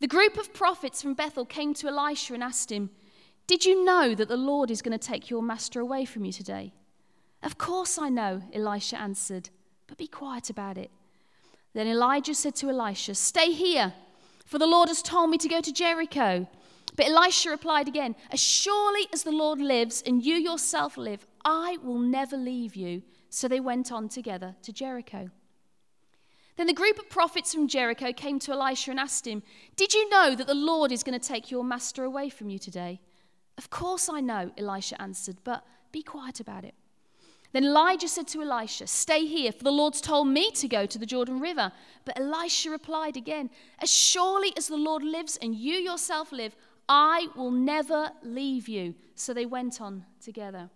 The 0.00 0.06
group 0.06 0.36
of 0.36 0.52
prophets 0.52 1.00
from 1.00 1.14
Bethel 1.14 1.44
came 1.44 1.72
to 1.74 1.88
Elisha 1.88 2.34
and 2.34 2.42
asked 2.42 2.70
him, 2.70 2.90
Did 3.46 3.64
you 3.64 3.84
know 3.84 4.14
that 4.14 4.28
the 4.28 4.36
Lord 4.36 4.70
is 4.70 4.82
going 4.82 4.96
to 4.96 5.08
take 5.08 5.30
your 5.30 5.42
master 5.42 5.80
away 5.80 6.04
from 6.04 6.24
you 6.24 6.32
today? 6.32 6.74
Of 7.42 7.58
course 7.58 7.98
I 7.98 8.08
know, 8.08 8.42
Elisha 8.52 9.00
answered, 9.00 9.50
but 9.86 9.98
be 9.98 10.06
quiet 10.06 10.50
about 10.50 10.78
it. 10.78 10.90
Then 11.74 11.86
Elijah 11.86 12.34
said 12.34 12.54
to 12.56 12.70
Elisha, 12.70 13.14
Stay 13.14 13.52
here, 13.52 13.92
for 14.54 14.60
the 14.60 14.66
Lord 14.68 14.88
has 14.88 15.02
told 15.02 15.30
me 15.30 15.38
to 15.38 15.48
go 15.48 15.60
to 15.60 15.72
Jericho. 15.72 16.46
But 16.94 17.06
Elisha 17.06 17.50
replied 17.50 17.88
again, 17.88 18.14
As 18.30 18.38
surely 18.38 19.08
as 19.12 19.24
the 19.24 19.32
Lord 19.32 19.58
lives 19.58 20.00
and 20.06 20.24
you 20.24 20.36
yourself 20.36 20.96
live, 20.96 21.26
I 21.44 21.78
will 21.82 21.98
never 21.98 22.36
leave 22.36 22.76
you. 22.76 23.02
So 23.30 23.48
they 23.48 23.58
went 23.58 23.90
on 23.90 24.08
together 24.08 24.54
to 24.62 24.72
Jericho. 24.72 25.30
Then 26.54 26.68
the 26.68 26.72
group 26.72 27.00
of 27.00 27.10
prophets 27.10 27.52
from 27.52 27.66
Jericho 27.66 28.12
came 28.12 28.38
to 28.38 28.52
Elisha 28.52 28.92
and 28.92 29.00
asked 29.00 29.26
him, 29.26 29.42
Did 29.74 29.92
you 29.92 30.08
know 30.08 30.36
that 30.36 30.46
the 30.46 30.54
Lord 30.54 30.92
is 30.92 31.02
going 31.02 31.18
to 31.18 31.28
take 31.28 31.50
your 31.50 31.64
master 31.64 32.04
away 32.04 32.28
from 32.28 32.48
you 32.48 32.60
today? 32.60 33.00
Of 33.58 33.70
course 33.70 34.08
I 34.08 34.20
know, 34.20 34.52
Elisha 34.56 35.02
answered, 35.02 35.38
but 35.42 35.66
be 35.90 36.04
quiet 36.04 36.38
about 36.38 36.62
it. 36.62 36.74
Then 37.54 37.66
Elijah 37.66 38.08
said 38.08 38.26
to 38.28 38.42
Elisha, 38.42 38.88
Stay 38.88 39.26
here, 39.26 39.52
for 39.52 39.62
the 39.62 39.70
Lord's 39.70 40.00
told 40.00 40.26
me 40.26 40.50
to 40.50 40.66
go 40.66 40.86
to 40.86 40.98
the 40.98 41.06
Jordan 41.06 41.38
River. 41.38 41.70
But 42.04 42.18
Elisha 42.18 42.68
replied 42.68 43.16
again, 43.16 43.48
As 43.78 43.92
surely 43.92 44.52
as 44.56 44.66
the 44.66 44.76
Lord 44.76 45.04
lives 45.04 45.38
and 45.40 45.54
you 45.54 45.74
yourself 45.74 46.32
live, 46.32 46.56
I 46.88 47.28
will 47.36 47.52
never 47.52 48.10
leave 48.24 48.68
you. 48.68 48.96
So 49.14 49.32
they 49.32 49.46
went 49.46 49.80
on 49.80 50.04
together. 50.20 50.68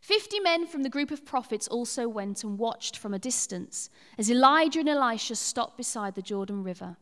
Fifty 0.00 0.40
men 0.40 0.66
from 0.66 0.82
the 0.82 0.88
group 0.88 1.10
of 1.10 1.26
prophets 1.26 1.68
also 1.68 2.08
went 2.08 2.42
and 2.42 2.58
watched 2.58 2.96
from 2.96 3.12
a 3.12 3.18
distance 3.18 3.90
as 4.16 4.30
Elijah 4.30 4.80
and 4.80 4.88
Elisha 4.88 5.34
stopped 5.36 5.76
beside 5.76 6.14
the 6.14 6.22
Jordan 6.22 6.62
River. 6.62 6.96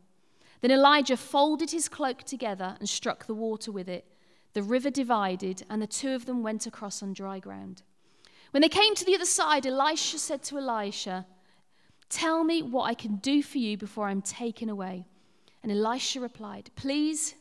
Then 0.59 0.71
Elijah 0.71 1.15
folded 1.15 1.71
his 1.71 1.87
cloak 1.87 2.23
together 2.23 2.75
and 2.79 2.89
struck 2.89 3.25
the 3.25 3.35
water 3.35 3.71
with 3.71 3.87
it. 3.87 4.05
The 4.51 4.63
river 4.63 4.89
divided, 4.89 5.63
and 5.69 5.81
the 5.81 5.87
two 5.87 6.13
of 6.13 6.25
them 6.25 6.43
went 6.43 6.67
across 6.67 7.01
on 7.01 7.13
dry 7.13 7.39
ground. 7.39 7.81
When 8.55 8.61
they 8.61 8.69
came 8.69 8.95
to 8.95 9.03
the 9.03 9.15
other 9.15 9.25
side, 9.25 9.65
Elijah 9.65 10.17
said 10.17 10.41
to 10.43 10.57
Elisha, 10.57 11.25
Tell 12.07 12.45
me 12.45 12.61
what 12.61 12.83
I 12.83 12.93
can 12.93 13.17
do 13.17 13.43
for 13.43 13.57
you 13.57 13.75
before 13.75 14.07
I'm 14.07 14.21
taken 14.21 14.69
away. 14.69 15.07
And 15.61 15.73
Elisha 15.73 16.21
replied, 16.21 16.71
Please 16.77 17.35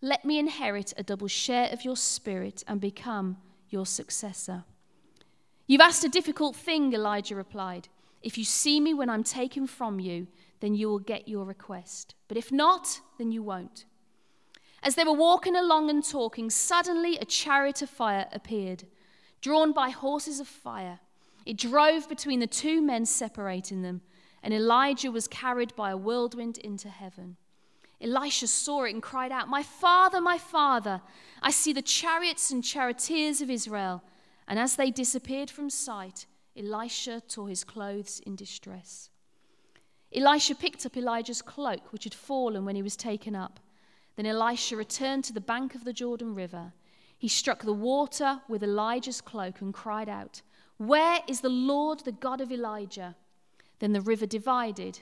let 0.00 0.24
me 0.24 0.38
inherit 0.38 0.92
a 0.96 1.02
double 1.02 1.26
share 1.26 1.68
of 1.72 1.84
your 1.84 1.96
spirit 1.96 2.62
and 2.68 2.80
become 2.80 3.38
your 3.70 3.84
successor. 3.86 4.62
You've 5.66 5.80
asked 5.80 6.04
a 6.04 6.08
difficult 6.08 6.54
thing, 6.54 6.92
Elijah 6.92 7.34
replied. 7.34 7.88
If 8.22 8.38
you 8.38 8.44
see 8.44 8.78
me 8.78 8.94
when 8.94 9.10
I'm 9.10 9.24
taken 9.24 9.66
from 9.66 9.98
you, 9.98 10.28
then 10.60 10.76
you 10.76 10.88
will 10.88 11.00
get 11.00 11.26
your 11.26 11.44
request. 11.44 12.14
But 12.28 12.36
if 12.36 12.52
not, 12.52 13.00
then 13.18 13.32
you 13.32 13.42
won't. 13.42 13.84
As 14.80 14.94
they 14.94 15.02
were 15.02 15.12
walking 15.12 15.56
along 15.56 15.90
and 15.90 16.04
talking, 16.04 16.50
suddenly 16.50 17.16
a 17.16 17.24
chariot 17.24 17.82
of 17.82 17.90
fire 17.90 18.28
appeared, 18.30 18.84
drawn 19.40 19.72
by 19.72 19.90
horses 19.90 20.40
of 20.40 20.48
fire. 20.48 21.00
It 21.44 21.56
drove 21.56 22.08
between 22.08 22.40
the 22.40 22.46
two 22.46 22.82
men, 22.82 23.06
separating 23.06 23.82
them, 23.82 24.00
and 24.42 24.52
Elijah 24.52 25.10
was 25.10 25.28
carried 25.28 25.74
by 25.76 25.90
a 25.90 25.96
whirlwind 25.96 26.58
into 26.58 26.88
heaven. 26.88 27.36
Elisha 28.00 28.46
saw 28.46 28.84
it 28.84 28.92
and 28.92 29.02
cried 29.02 29.32
out, 29.32 29.48
My 29.48 29.62
father, 29.62 30.20
my 30.20 30.38
father, 30.38 31.00
I 31.40 31.50
see 31.50 31.72
the 31.72 31.82
chariots 31.82 32.50
and 32.50 32.62
charioteers 32.62 33.40
of 33.40 33.50
Israel. 33.50 34.02
And 34.46 34.58
as 34.58 34.76
they 34.76 34.90
disappeared 34.90 35.50
from 35.50 35.70
sight, 35.70 36.26
Elisha 36.56 37.22
tore 37.26 37.48
his 37.48 37.64
clothes 37.64 38.20
in 38.26 38.36
distress. 38.36 39.10
Elisha 40.14 40.54
picked 40.54 40.86
up 40.86 40.96
Elijah's 40.96 41.42
cloak, 41.42 41.92
which 41.92 42.04
had 42.04 42.14
fallen 42.14 42.64
when 42.64 42.76
he 42.76 42.82
was 42.82 42.96
taken 42.96 43.34
up. 43.34 43.60
Then 44.16 44.26
Elisha 44.26 44.76
returned 44.76 45.24
to 45.24 45.32
the 45.32 45.40
bank 45.40 45.74
of 45.74 45.84
the 45.84 45.92
Jordan 45.92 46.34
River. 46.34 46.72
He 47.18 47.28
struck 47.28 47.62
the 47.62 47.72
water 47.72 48.40
with 48.48 48.62
Elijah's 48.62 49.20
cloak 49.20 49.60
and 49.60 49.72
cried 49.72 50.08
out, 50.08 50.42
Where 50.76 51.20
is 51.26 51.40
the 51.40 51.48
Lord, 51.48 52.00
the 52.00 52.12
God 52.12 52.40
of 52.40 52.52
Elijah? 52.52 53.16
Then 53.78 53.92
the 53.92 54.00
river 54.00 54.26
divided, 54.26 55.00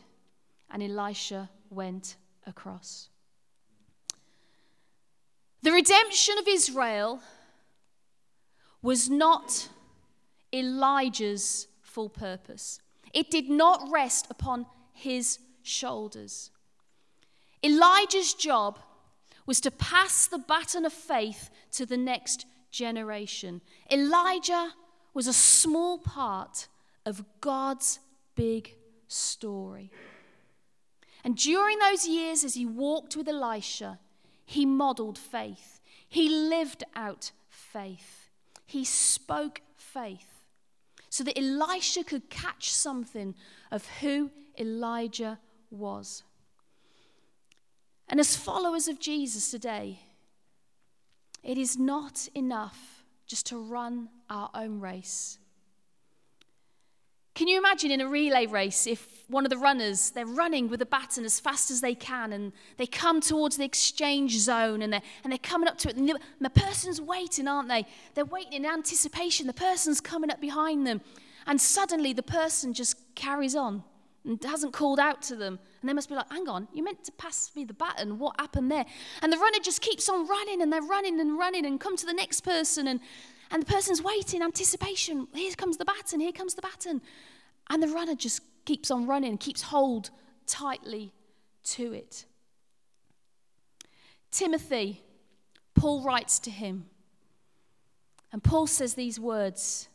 and 0.71 0.83
Elisha 0.83 1.51
went 1.71 2.17
across. 2.47 3.09
The 5.63 5.73
redemption 5.73 6.37
of 6.39 6.47
Israel 6.47 7.21
was 8.83 9.09
not 9.09 9.69
Elijah's 10.53 11.69
full 11.81 12.11
purpose, 12.11 12.81
it 13.13 13.31
did 13.31 13.49
not 13.49 13.89
rest 13.91 14.27
upon 14.31 14.67
his 14.93 15.39
shoulders. 15.63 16.51
Elijah's 17.63 18.35
job 18.35 18.79
was 19.47 19.61
to 19.61 19.71
pass 19.71 20.27
the 20.27 20.39
baton 20.39 20.85
of 20.85 20.93
faith 20.93 21.51
to 21.73 21.87
the 21.87 21.97
next 21.97 22.47
generation. 22.71 23.61
Elijah 23.91 24.73
was 25.13 25.27
a 25.27 25.33
small 25.33 25.99
part 25.99 26.69
of 27.07 27.25
God's 27.41 28.01
big 28.35 28.75
story. 29.07 29.91
And 31.23 31.37
during 31.37 31.79
those 31.79 32.07
years, 32.07 32.45
as 32.45 32.55
he 32.55 32.67
walked 32.67 33.17
with 33.17 33.29
Elisha, 33.29 33.99
he 34.45 34.67
modeled 34.67 35.19
faith. 35.19 35.81
He 36.09 36.29
lived 36.29 36.85
out 36.95 37.33
faith. 37.49 38.29
He 38.67 38.85
spoke 38.85 39.61
faith 39.77 40.45
so 41.09 41.25
that 41.25 41.39
Elisha 41.39 42.05
could 42.05 42.29
catch 42.29 42.73
something 42.73 43.35
of 43.71 43.87
who 44.01 44.31
Elijah 44.59 45.39
was. 45.71 46.25
And 48.09 48.21
as 48.21 48.37
followers 48.37 48.89
of 48.89 49.01
Jesus 49.01 49.51
today, 49.51 50.01
it 51.43 51.59
is 51.59 51.79
not 51.79 52.29
enough 52.35 53.05
just 53.27 53.47
to 53.47 53.59
run 53.59 54.09
our 54.29 54.51
own 54.55 54.81
race. 54.81 55.39
Can 57.35 57.49
you 57.49 57.59
imagine 57.59 57.91
in 57.91 58.01
a 58.01 58.09
relay 58.09 58.47
race 58.47 58.87
if 58.87 59.25
one 59.29 59.45
of 59.45 59.51
the 59.51 59.59
runners, 59.59 60.11
they're 60.11 60.25
running 60.25 60.69
with 60.69 60.81
a 60.83 60.87
baton 60.87 61.25
as 61.25 61.41
fast 61.41 61.69
as 61.71 61.81
they 61.81 61.95
can 61.95 62.33
and 62.33 62.53
they 62.77 62.87
come 62.87 63.21
towards 63.21 63.57
the 63.57 63.65
exchange 63.65 64.39
zone 64.39 64.83
and 64.83 64.93
they're, 64.93 65.03
and 65.25 65.33
they're 65.33 65.39
coming 65.39 65.69
up 65.69 65.77
to 65.79 65.89
it 65.89 65.97
and 65.97 66.09
the, 66.09 66.19
the 66.41 66.51
person's 66.51 67.01
waiting, 67.01 67.49
aren't 67.49 67.69
they? 67.69 67.87
They're 68.15 68.25
waiting 68.25 68.53
in 68.53 68.67
anticipation. 68.67 69.49
The 69.49 69.53
person's 69.53 70.01
coming 70.01 70.31
up 70.31 70.41
behind 70.41 70.87
them 70.87 71.01
and 71.47 71.61
suddenly 71.61 72.13
the 72.13 72.23
person 72.23 72.73
just 72.73 72.97
carries 73.17 73.57
on 73.57 73.83
and 74.25 74.43
hasn't 74.45 74.73
called 74.73 75.01
out 75.01 75.21
to 75.23 75.37
them. 75.37 75.59
And 75.85 75.89
they 75.91 75.93
must 75.93 76.09
be 76.09 76.15
like, 76.15 76.33
hang 76.33 76.49
on, 76.49 76.67
you 76.73 76.83
meant 76.83 77.05
to 77.05 77.13
pass 77.13 77.51
me 77.55 77.67
the 77.67 77.75
baton. 77.75 78.19
What 78.19 78.41
happened 78.41 78.71
there? 78.71 78.87
And 79.21 79.31
the 79.31 79.37
runner 79.37 79.59
just 79.63 79.83
keeps 79.83 80.09
on 80.09 80.27
running 80.27 80.63
and 80.63 80.73
they're 80.73 80.81
running 80.81 81.21
and 81.21 81.39
running 81.39 81.67
and 81.67 81.79
come 81.79 81.95
to 81.99 82.07
the 82.07 82.15
next 82.15 82.41
person. 82.41 82.89
And, 82.89 83.01
and 83.51 83.61
the 83.61 83.67
person's 83.67 84.01
waiting, 84.01 84.41
anticipation. 84.41 85.29
Here 85.35 85.53
comes 85.55 85.77
the 85.77 85.85
baton, 85.85 86.21
here 86.21 86.33
comes 86.33 86.55
the 86.55 86.63
baton. 86.63 87.03
And 87.69 87.83
the 87.83 87.89
runner 87.89 88.15
just 88.15 88.41
keeps 88.65 88.91
on 88.91 89.07
running, 89.07 89.37
keeps 89.37 89.61
hold 89.61 90.09
tightly 90.47 91.13
to 91.65 91.93
it. 91.93 92.25
Timothy, 94.31 95.03
Paul 95.75 96.03
writes 96.03 96.39
to 96.39 96.51
him. 96.51 96.87
And 98.33 98.43
Paul 98.43 98.67
says 98.67 98.95
these 98.95 99.21
words 99.21 99.91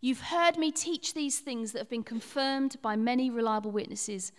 You've 0.00 0.20
heard 0.20 0.56
me 0.56 0.70
teach 0.70 1.14
these 1.14 1.40
things 1.40 1.72
that 1.72 1.80
have 1.80 1.90
been 1.90 2.04
confirmed 2.04 2.76
by 2.80 2.94
many 2.94 3.28
reliable 3.28 3.72
witnesses. 3.72 4.30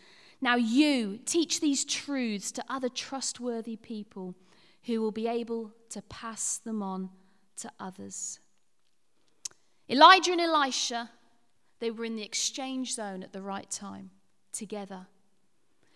Now 0.44 0.56
you 0.56 1.20
teach 1.26 1.62
these 1.62 1.86
truths 1.86 2.52
to 2.52 2.66
other 2.68 2.90
trustworthy 2.90 3.78
people 3.78 4.36
who 4.84 5.02
will 5.02 5.12
be 5.12 5.26
able 5.26 5.72
to 5.92 6.02
pass 6.02 6.58
them 6.58 6.84
on 6.84 7.10
to 7.58 7.72
others. 7.80 8.40
Elijah 9.90 10.34
and 10.34 10.42
Elisha, 10.42 11.10
they 11.80 11.90
were 11.90 12.04
in 12.04 12.18
the 12.18 12.24
exchange 12.24 12.94
zone 12.94 13.24
at 13.24 13.32
the 13.32 13.42
right 13.42 13.70
time, 13.72 14.12
together. 14.52 15.08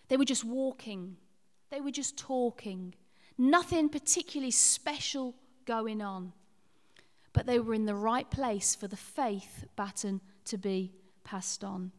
They 0.07 0.15
were 0.15 0.23
just 0.23 0.45
walking, 0.45 1.17
they 1.69 1.81
were 1.81 1.91
just 1.91 2.17
talking, 2.17 2.95
nothing 3.37 3.89
particularly 3.89 4.51
special 4.51 5.35
going 5.65 6.01
on 6.01 6.31
but 7.37 7.45
they 7.45 7.59
were 7.59 7.75
in 7.75 7.85
the 7.85 7.93
right 7.93 8.31
place 8.31 8.73
for 8.73 8.87
the 8.87 8.97
faith 8.97 9.65
baton 9.75 10.19
to 10.43 10.57
be 10.57 10.91
passed 11.23 11.63
on. 11.63 11.91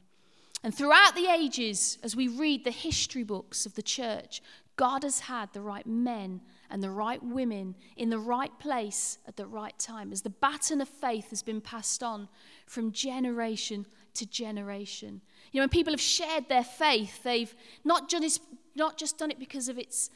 And 0.62 0.74
throughout 0.74 1.14
the 1.14 1.26
ages, 1.26 1.98
as 2.02 2.16
we 2.16 2.28
read 2.28 2.64
the 2.64 2.70
history 2.70 3.22
books 3.22 3.64
of 3.64 3.74
the 3.74 3.82
church, 3.82 4.42
God 4.76 5.02
has 5.02 5.20
had 5.20 5.52
the 5.52 5.60
right 5.60 5.86
men 5.86 6.40
and 6.70 6.82
the 6.82 6.90
right 6.90 7.22
women 7.22 7.74
in 7.96 8.10
the 8.10 8.18
right 8.18 8.56
place 8.58 9.18
at 9.26 9.36
the 9.36 9.46
right 9.46 9.76
time 9.78 10.12
as 10.12 10.22
the 10.22 10.30
baton 10.30 10.80
of 10.80 10.88
faith 10.88 11.30
has 11.30 11.42
been 11.42 11.60
passed 11.60 12.02
on 12.02 12.28
from 12.66 12.92
generation 12.92 13.86
to 14.14 14.26
generation. 14.26 15.20
You 15.52 15.58
know, 15.58 15.62
when 15.62 15.68
people 15.70 15.92
have 15.92 16.00
shared 16.00 16.48
their 16.48 16.64
faith, 16.64 17.22
they've 17.22 17.54
not 17.84 18.08
just, 18.08 18.40
not 18.76 18.96
just 18.96 19.18
done 19.18 19.30
it 19.30 19.38
because 19.38 19.68
of 19.68 19.78
its, 19.78 20.10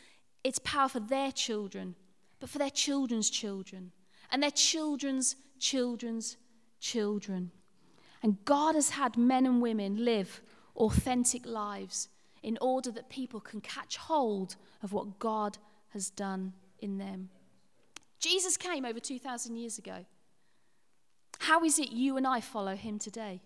its 0.45 0.61
power 0.61 0.89
for 0.89 1.01
their 1.01 1.33
children, 1.33 1.97
but 2.39 2.49
for 2.49 2.59
their 2.59 2.71
children's 2.71 3.31
children 3.31 3.93
and 4.31 4.43
their 4.43 4.51
children's 4.51 5.37
children's 5.59 6.37
children. 6.81 7.51
And 8.23 8.45
God 8.45 8.75
has 8.75 8.91
had 8.91 9.17
men 9.17 9.47
and 9.47 9.61
women 9.61 10.05
live 10.05 10.43
authentic 10.77 11.45
lives 11.45 12.09
in 12.43 12.59
order 12.61 12.91
that 12.91 13.09
people 13.09 13.41
can 13.41 13.61
catch 13.61 13.97
hold 13.97 14.57
of 14.83 14.93
what 14.93 15.19
God 15.19 15.59
has 15.91 16.11
done 16.11 16.53
in 16.79 16.99
them. 16.99 17.31
Jesus 18.19 18.57
came 18.57 18.85
over 18.85 19.01
2,000 19.01 19.57
years 19.57 19.79
ago. 19.79 20.05
How 21.41 21.65
is 21.65 21.79
it 21.79 21.91
you 21.91 22.17
and 22.17 22.27
I 22.27 22.41
follow 22.41 22.77
him 22.77 22.99
today? 22.99 23.41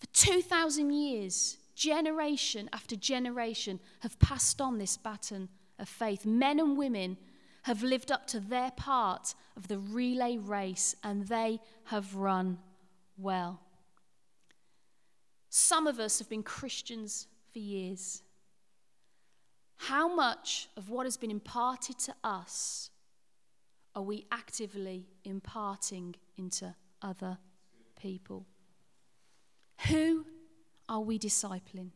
For 0.00 0.06
2,000 0.12 0.90
years, 0.90 1.58
generation 1.74 2.70
after 2.72 2.96
generation 2.96 3.80
have 4.00 4.18
passed 4.18 4.60
on 4.60 4.78
this 4.78 4.96
baton 4.96 5.48
of 5.78 5.88
faith. 5.88 6.24
Men 6.24 6.58
and 6.58 6.76
women 6.76 7.18
have 7.62 7.82
lived 7.82 8.10
up 8.10 8.26
to 8.28 8.40
their 8.40 8.70
part 8.70 9.34
of 9.56 9.68
the 9.68 9.78
relay 9.78 10.38
race 10.38 10.94
and 11.02 11.28
they 11.28 11.60
have 11.84 12.14
run 12.14 12.58
well. 13.16 13.60
Some 15.48 15.86
of 15.86 15.98
us 15.98 16.18
have 16.18 16.28
been 16.28 16.42
Christians 16.42 17.28
for 17.52 17.58
years. 17.58 18.22
How 19.76 20.12
much 20.14 20.68
of 20.76 20.90
what 20.90 21.06
has 21.06 21.16
been 21.16 21.30
imparted 21.30 21.98
to 22.00 22.14
us 22.24 22.90
are 23.94 24.02
we 24.02 24.26
actively 24.30 25.06
imparting 25.24 26.14
into 26.36 26.74
other 27.00 27.38
people? 28.00 28.46
Who 29.88 30.26
are 30.88 31.00
we 31.00 31.18
discipling? 31.18 31.90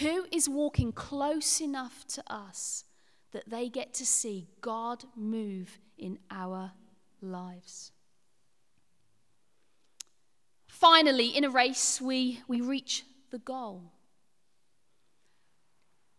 Who 0.00 0.26
is 0.30 0.48
walking 0.48 0.92
close 0.92 1.60
enough 1.60 2.06
to 2.08 2.22
us 2.26 2.84
that 3.32 3.50
they 3.50 3.68
get 3.68 3.92
to 3.92 4.06
see 4.06 4.48
God 4.60 5.04
move 5.14 5.78
in 5.98 6.18
our 6.30 6.72
lives. 7.20 7.92
Finally, 10.78 11.28
in 11.28 11.42
a 11.42 11.48
race, 11.48 12.02
we, 12.02 12.42
we 12.48 12.60
reach 12.60 13.02
the 13.30 13.38
goal. 13.38 13.82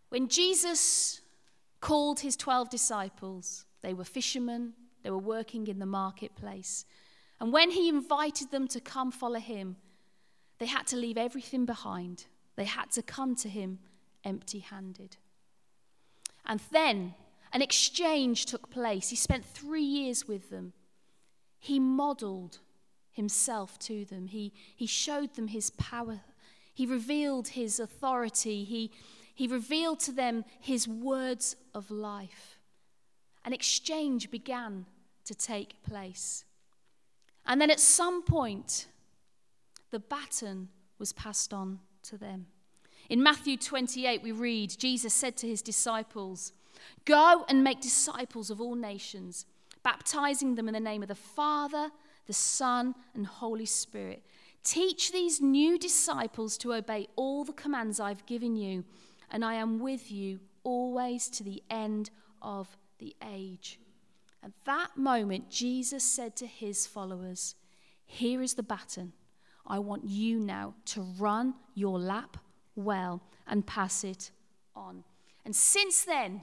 When 0.10 0.28
Jesus 0.30 1.22
called 1.80 2.22
his 2.22 2.36
12 2.36 2.68
disciples, 2.72 3.66
they 3.84 3.94
were 3.94 4.04
fishermen, 4.04 4.74
they 5.04 5.12
were 5.12 5.20
working 5.20 5.68
in 5.68 5.78
the 5.78 5.86
marketplace. 5.86 6.86
And 7.40 7.54
when 7.54 7.70
he 7.70 7.88
invited 7.88 8.50
them 8.50 8.68
to 8.70 8.80
come 8.80 9.12
follow 9.12 9.40
him, 9.40 9.76
they 10.58 10.66
had 10.66 10.88
to 10.88 10.96
leave 10.96 11.20
everything 11.20 11.66
behind. 11.66 12.26
They 12.56 12.66
had 12.66 12.90
to 12.94 13.04
come 13.04 13.36
to 13.36 13.50
him 13.50 13.78
empty 14.24 14.60
handed. 14.60 15.18
And 16.48 16.62
then 16.72 17.14
an 17.54 17.62
exchange 17.62 18.46
took 18.46 18.72
place. 18.72 19.10
He 19.10 19.18
spent 19.18 19.46
three 19.46 19.84
years 19.84 20.28
with 20.28 20.50
them. 20.50 20.74
He 21.60 21.80
modeled 21.80 22.58
himself 23.18 23.78
to 23.80 24.06
them, 24.06 24.28
he, 24.28 24.54
he 24.74 24.86
showed 24.88 25.36
them 25.36 25.50
his 25.50 25.70
power, 25.72 26.22
he 26.74 26.86
revealed 26.86 27.50
his 27.50 27.80
authority, 27.80 28.64
he, 28.64 28.92
He 29.38 29.48
revealed 29.48 30.00
to 30.02 30.12
them 30.12 30.46
his 30.60 30.88
words 30.88 31.56
of 31.76 31.92
life. 31.92 32.58
An 33.46 33.54
exchange 33.54 34.32
began 34.32 34.88
to 35.26 35.36
take 35.36 35.84
place. 35.84 36.44
And 37.46 37.62
then 37.62 37.70
at 37.70 37.80
some 37.80 38.24
point, 38.24 38.88
the 39.92 40.00
baton 40.00 40.70
was 40.98 41.14
passed 41.14 41.54
on 41.54 41.80
to 42.04 42.18
them. 42.18 42.48
In 43.10 43.22
Matthew 43.22 43.58
28, 43.58 44.24
we 44.24 44.32
read 44.32 44.76
Jesus 44.80 45.14
said 45.14 45.38
to 45.38 45.48
his 45.48 45.62
disciples, 45.62 46.52
Go 47.06 47.46
and 47.48 47.64
make 47.64 47.80
disciples 47.80 48.50
of 48.50 48.60
all 48.60 48.76
nations, 48.76 49.46
baptizing 49.84 50.56
them 50.56 50.68
in 50.68 50.74
the 50.74 50.80
name 50.80 51.04
of 51.04 51.10
the 51.10 51.16
Father, 51.16 51.92
the 52.28 52.34
Son, 52.34 52.94
and 53.16 53.26
Holy 53.26 53.66
Spirit. 53.66 54.24
Teach 54.64 55.12
these 55.12 55.42
new 55.42 55.80
disciples 55.80 56.58
to 56.58 56.74
obey 56.74 57.08
all 57.16 57.44
the 57.44 57.54
commands 57.54 58.00
I've 58.00 58.26
given 58.26 58.56
you, 58.56 58.84
and 59.32 59.44
I 59.44 59.56
am 59.56 59.80
with 59.80 60.12
you 60.12 60.42
always 60.64 61.30
to 61.30 61.44
the 61.44 61.64
end 61.70 62.10
of 62.42 62.78
the 63.00 63.16
age. 63.26 63.80
At 64.44 64.52
that 64.66 64.98
moment, 64.98 65.50
Jesus 65.50 66.04
said 66.04 66.36
to 66.36 66.48
his 66.48 66.86
followers, 66.86 67.56
Here 68.06 68.42
is 68.42 68.54
the 68.54 68.64
baton. 68.64 69.14
I 69.66 69.80
want 69.80 70.06
you 70.06 70.40
now 70.40 70.76
to 70.86 71.02
run 71.02 71.56
your 71.74 72.00
lap 72.00 72.38
well 72.76 73.22
and 73.48 73.66
pass 73.66 74.04
it 74.04 74.32
on. 74.76 75.04
And 75.46 75.56
since 75.56 76.04
then, 76.04 76.42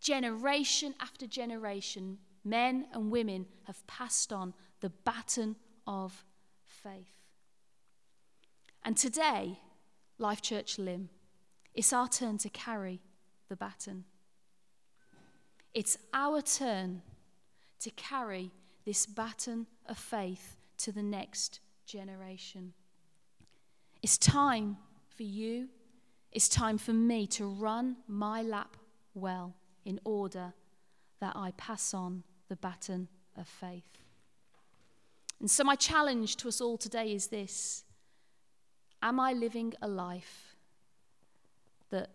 generation 0.00 0.94
after 1.00 1.26
generation, 1.26 2.18
men 2.44 2.86
and 2.92 3.10
women 3.10 3.46
have 3.64 3.86
passed 3.86 4.32
on 4.32 4.54
the 4.86 4.92
baton 5.04 5.56
of 5.84 6.24
faith. 6.64 7.16
And 8.84 8.96
today, 8.96 9.58
Life 10.16 10.40
Church 10.40 10.78
Lim, 10.78 11.08
it's 11.74 11.92
our 11.92 12.06
turn 12.06 12.38
to 12.38 12.48
carry 12.48 13.00
the 13.48 13.56
baton. 13.56 14.04
It's 15.74 15.98
our 16.14 16.40
turn 16.40 17.02
to 17.80 17.90
carry 17.90 18.52
this 18.84 19.06
baton 19.06 19.66
of 19.88 19.98
faith 19.98 20.56
to 20.78 20.92
the 20.92 21.02
next 21.02 21.58
generation. 21.84 22.72
It's 24.04 24.16
time 24.16 24.76
for 25.16 25.24
you, 25.24 25.68
it's 26.30 26.48
time 26.48 26.78
for 26.78 26.92
me 26.92 27.26
to 27.26 27.44
run 27.44 27.96
my 28.06 28.40
lap 28.40 28.76
well 29.14 29.56
in 29.84 29.98
order 30.04 30.52
that 31.18 31.32
I 31.34 31.54
pass 31.56 31.92
on 31.92 32.22
the 32.48 32.54
baton 32.54 33.08
of 33.36 33.48
faith. 33.48 34.05
And 35.40 35.50
so, 35.50 35.64
my 35.64 35.74
challenge 35.76 36.36
to 36.36 36.48
us 36.48 36.60
all 36.60 36.78
today 36.78 37.12
is 37.12 37.28
this 37.28 37.84
Am 39.02 39.20
I 39.20 39.32
living 39.32 39.74
a 39.82 39.88
life 39.88 40.56
that 41.90 42.10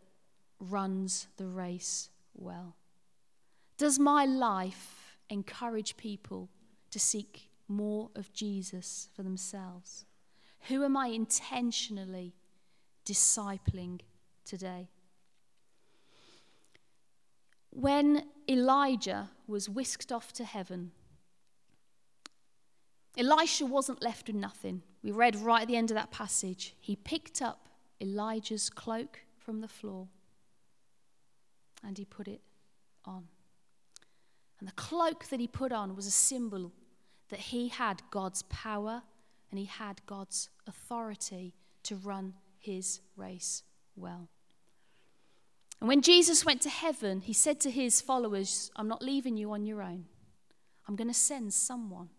runs 0.60 1.28
the 1.38 1.48
race 1.48 2.10
well? 2.34 2.76
Does 3.78 4.00
my 4.00 4.26
life 4.26 5.18
encourage 5.30 5.98
people 5.98 6.50
to 6.92 7.00
seek 7.00 7.50
more 7.68 8.10
of 8.16 8.34
Jesus 8.34 9.10
for 9.16 9.24
themselves? 9.24 10.06
Who 10.68 10.84
am 10.84 10.96
I 10.96 11.08
intentionally 11.08 12.36
discipling 13.06 14.02
today? 14.46 14.90
When 17.72 18.26
Elijah 18.50 19.30
was 19.48 19.70
whisked 19.70 20.12
off 20.12 20.34
to 20.34 20.44
heaven, 20.44 20.92
Elisha 23.18 23.66
wasn't 23.66 24.02
left 24.02 24.28
with 24.28 24.36
nothing. 24.36 24.82
We 25.04 25.12
read 25.12 25.36
right 25.36 25.64
at 25.64 25.68
the 25.68 25.76
end 25.76 25.92
of 25.92 25.96
that 25.96 26.12
passage. 26.12 26.76
He 26.80 26.96
picked 26.96 27.42
up 27.42 27.68
Elijah's 28.00 28.70
cloak 28.70 29.20
from 29.38 29.62
the 29.62 29.68
floor 29.68 30.08
and 31.84 31.98
he 31.98 32.06
put 32.06 32.28
it 32.28 32.42
on. 33.06 33.28
And 34.60 34.68
the 34.68 34.74
cloak 34.74 35.26
that 35.30 35.40
he 35.40 35.48
put 35.48 35.72
on 35.72 35.96
was 35.96 36.06
a 36.06 36.12
symbol 36.12 36.72
that 37.30 37.40
he 37.40 37.70
had 37.70 38.02
God's 38.12 38.44
power 38.44 39.02
and 39.50 39.60
he 39.60 39.66
had 39.66 40.06
God's 40.06 40.50
authority 40.68 41.54
to 41.84 41.96
run 41.96 42.34
his 42.60 43.02
race 43.18 43.64
well. 43.96 44.30
And 45.80 45.88
when 45.88 46.02
Jesus 46.02 46.46
went 46.46 46.62
to 46.62 46.70
heaven, 46.70 47.22
he 47.22 47.34
said 47.34 47.60
to 47.62 47.72
his 47.72 48.02
followers, 48.02 48.72
I'm 48.76 48.88
not 48.88 49.02
leaving 49.02 49.36
you 49.36 49.52
on 49.52 49.66
your 49.66 49.82
own. 49.82 50.06
I'm 50.88 50.96
going 50.96 51.08
to 51.08 51.14
send 51.14 51.54
someone 51.54 52.10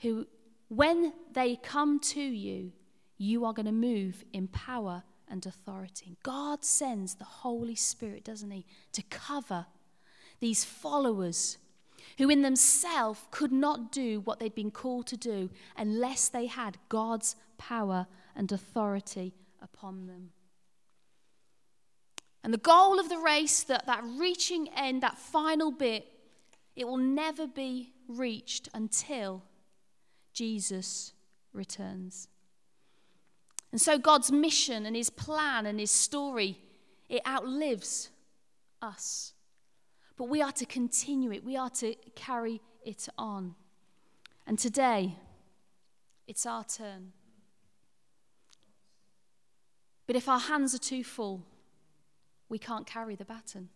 who, 0.00 0.26
when 0.68 1.12
they 1.32 1.56
come 1.56 1.98
to 2.00 2.20
you, 2.20 2.72
you 3.16 3.44
are 3.44 3.52
going 3.52 3.66
to 3.66 3.72
move 3.72 4.24
in 4.32 4.48
power 4.48 5.02
and 5.28 5.46
authority. 5.46 6.16
God 6.22 6.64
sends 6.64 7.14
the 7.14 7.24
Holy 7.24 7.74
Spirit, 7.74 8.24
doesn't 8.24 8.50
He, 8.50 8.66
to 8.92 9.02
cover 9.02 9.66
these 10.40 10.64
followers 10.64 11.58
who 12.18 12.28
in 12.28 12.42
themselves 12.42 13.20
could 13.30 13.52
not 13.52 13.90
do 13.90 14.20
what 14.20 14.38
they'd 14.38 14.54
been 14.54 14.70
called 14.70 15.06
to 15.08 15.16
do 15.16 15.50
unless 15.76 16.28
they 16.28 16.46
had 16.46 16.78
God's 16.88 17.36
power 17.58 18.06
and 18.36 18.50
authority 18.52 19.34
upon 19.62 20.06
them. 20.06 20.30
And 22.42 22.52
the 22.52 22.58
goal 22.58 23.00
of 23.00 23.08
the 23.08 23.18
race, 23.18 23.62
that, 23.64 23.86
that 23.86 24.04
reaching 24.04 24.68
end, 24.76 25.02
that 25.02 25.16
final 25.16 25.70
bit, 25.70 26.06
it 26.76 26.86
will 26.86 26.98
never 26.98 27.46
be 27.46 27.94
reached 28.06 28.68
until 28.74 29.42
Jesus 30.34 31.14
returns. 31.52 32.28
And 33.72 33.80
so 33.80 33.98
God's 33.98 34.30
mission 34.30 34.84
and 34.86 34.94
his 34.94 35.10
plan 35.10 35.66
and 35.66 35.80
his 35.80 35.90
story, 35.90 36.58
it 37.08 37.22
outlives 37.26 38.10
us. 38.82 39.32
But 40.16 40.28
we 40.28 40.42
are 40.42 40.52
to 40.52 40.66
continue 40.66 41.32
it, 41.32 41.44
we 41.44 41.56
are 41.56 41.70
to 41.70 41.94
carry 42.14 42.60
it 42.84 43.08
on. 43.16 43.54
And 44.46 44.58
today, 44.58 45.16
it's 46.26 46.46
our 46.46 46.64
turn. 46.64 47.12
But 50.06 50.16
if 50.16 50.28
our 50.28 50.38
hands 50.38 50.74
are 50.74 50.78
too 50.78 51.02
full, 51.02 51.42
we 52.48 52.58
can't 52.58 52.86
carry 52.86 53.16
the 53.16 53.24
baton. 53.24 53.70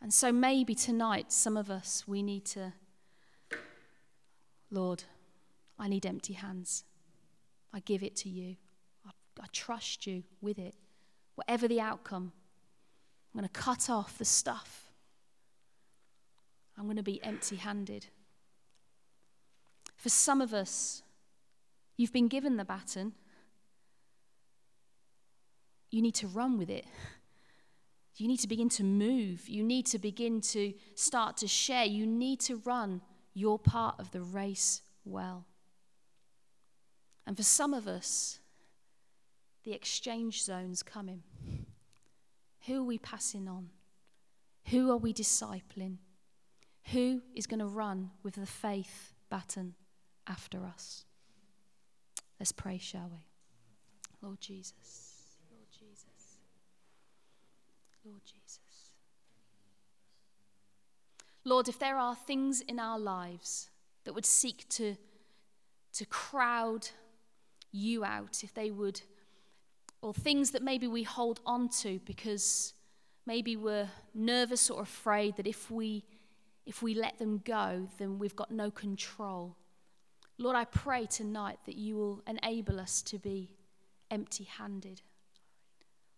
And 0.00 0.14
so 0.14 0.30
maybe 0.30 0.74
tonight, 0.74 1.32
some 1.32 1.56
of 1.56 1.70
us, 1.70 2.04
we 2.06 2.22
need 2.22 2.44
to, 2.46 2.72
Lord, 4.70 5.04
I 5.78 5.88
need 5.88 6.06
empty 6.06 6.34
hands. 6.34 6.84
I 7.72 7.80
give 7.80 8.02
it 8.02 8.16
to 8.16 8.28
you. 8.28 8.56
I, 9.06 9.10
I 9.40 9.46
trust 9.52 10.06
you 10.06 10.24
with 10.40 10.58
it. 10.58 10.74
Whatever 11.34 11.68
the 11.68 11.80
outcome, 11.80 12.32
I'm 13.32 13.40
going 13.40 13.48
to 13.48 13.60
cut 13.60 13.88
off 13.88 14.18
the 14.18 14.24
stuff. 14.24 14.90
I'm 16.76 16.84
going 16.84 16.96
to 16.96 17.02
be 17.02 17.22
empty 17.22 17.56
handed. 17.56 18.06
For 19.96 20.08
some 20.08 20.40
of 20.40 20.54
us, 20.54 21.02
you've 21.96 22.12
been 22.12 22.28
given 22.28 22.56
the 22.56 22.64
baton 22.64 23.12
you 25.90 26.02
need 26.02 26.14
to 26.16 26.26
run 26.26 26.58
with 26.58 26.70
it. 26.70 26.84
You 28.16 28.26
need 28.28 28.40
to 28.40 28.48
begin 28.48 28.68
to 28.70 28.84
move. 28.84 29.48
You 29.48 29.62
need 29.62 29.86
to 29.86 29.98
begin 29.98 30.40
to 30.40 30.74
start 30.94 31.36
to 31.38 31.48
share. 31.48 31.84
You 31.84 32.04
need 32.06 32.40
to 32.40 32.56
run 32.56 33.00
your 33.38 33.58
part 33.58 33.94
of 33.98 34.10
the 34.10 34.20
race 34.20 34.82
well. 35.04 35.46
And 37.26 37.36
for 37.36 37.42
some 37.42 37.72
of 37.72 37.86
us, 37.86 38.40
the 39.64 39.72
exchange 39.72 40.42
zone's 40.42 40.82
coming. 40.82 41.22
Who 42.66 42.80
are 42.80 42.86
we 42.86 42.98
passing 42.98 43.48
on? 43.48 43.70
Who 44.70 44.90
are 44.90 44.96
we 44.96 45.12
discipling? 45.12 45.98
Who 46.92 47.22
is 47.34 47.46
going 47.46 47.60
to 47.60 47.66
run 47.66 48.10
with 48.22 48.34
the 48.34 48.46
faith 48.46 49.12
baton 49.30 49.74
after 50.26 50.64
us? 50.64 51.04
Let's 52.40 52.52
pray, 52.52 52.78
shall 52.78 53.10
we? 53.12 53.26
Lord 54.22 54.40
Jesus. 54.40 55.36
Lord 55.50 55.66
Jesus. 55.70 56.38
Lord 58.04 58.22
Jesus. 58.24 58.37
Lord, 61.44 61.68
if 61.68 61.78
there 61.78 61.96
are 61.96 62.14
things 62.14 62.60
in 62.60 62.78
our 62.78 62.98
lives 62.98 63.70
that 64.04 64.12
would 64.14 64.26
seek 64.26 64.68
to, 64.70 64.96
to 65.94 66.04
crowd 66.06 66.88
you 67.72 68.04
out, 68.04 68.42
if 68.42 68.54
they 68.54 68.70
would, 68.70 69.00
or 70.02 70.14
things 70.14 70.50
that 70.52 70.62
maybe 70.62 70.86
we 70.86 71.02
hold 71.02 71.40
on 71.44 71.68
to 71.68 72.00
because 72.04 72.74
maybe 73.26 73.56
we're 73.56 73.88
nervous 74.14 74.70
or 74.70 74.82
afraid 74.82 75.36
that 75.36 75.46
if 75.46 75.70
we 75.70 76.04
if 76.68 76.82
we 76.82 76.94
let 76.94 77.18
them 77.18 77.40
go, 77.46 77.88
then 77.96 78.18
we've 78.18 78.36
got 78.36 78.50
no 78.50 78.70
control. 78.70 79.56
Lord, 80.36 80.54
I 80.54 80.66
pray 80.66 81.06
tonight 81.06 81.58
that 81.64 81.76
you 81.76 81.96
will 81.96 82.22
enable 82.26 82.78
us 82.78 83.00
to 83.04 83.18
be 83.18 83.56
empty 84.10 84.44
handed. 84.44 85.00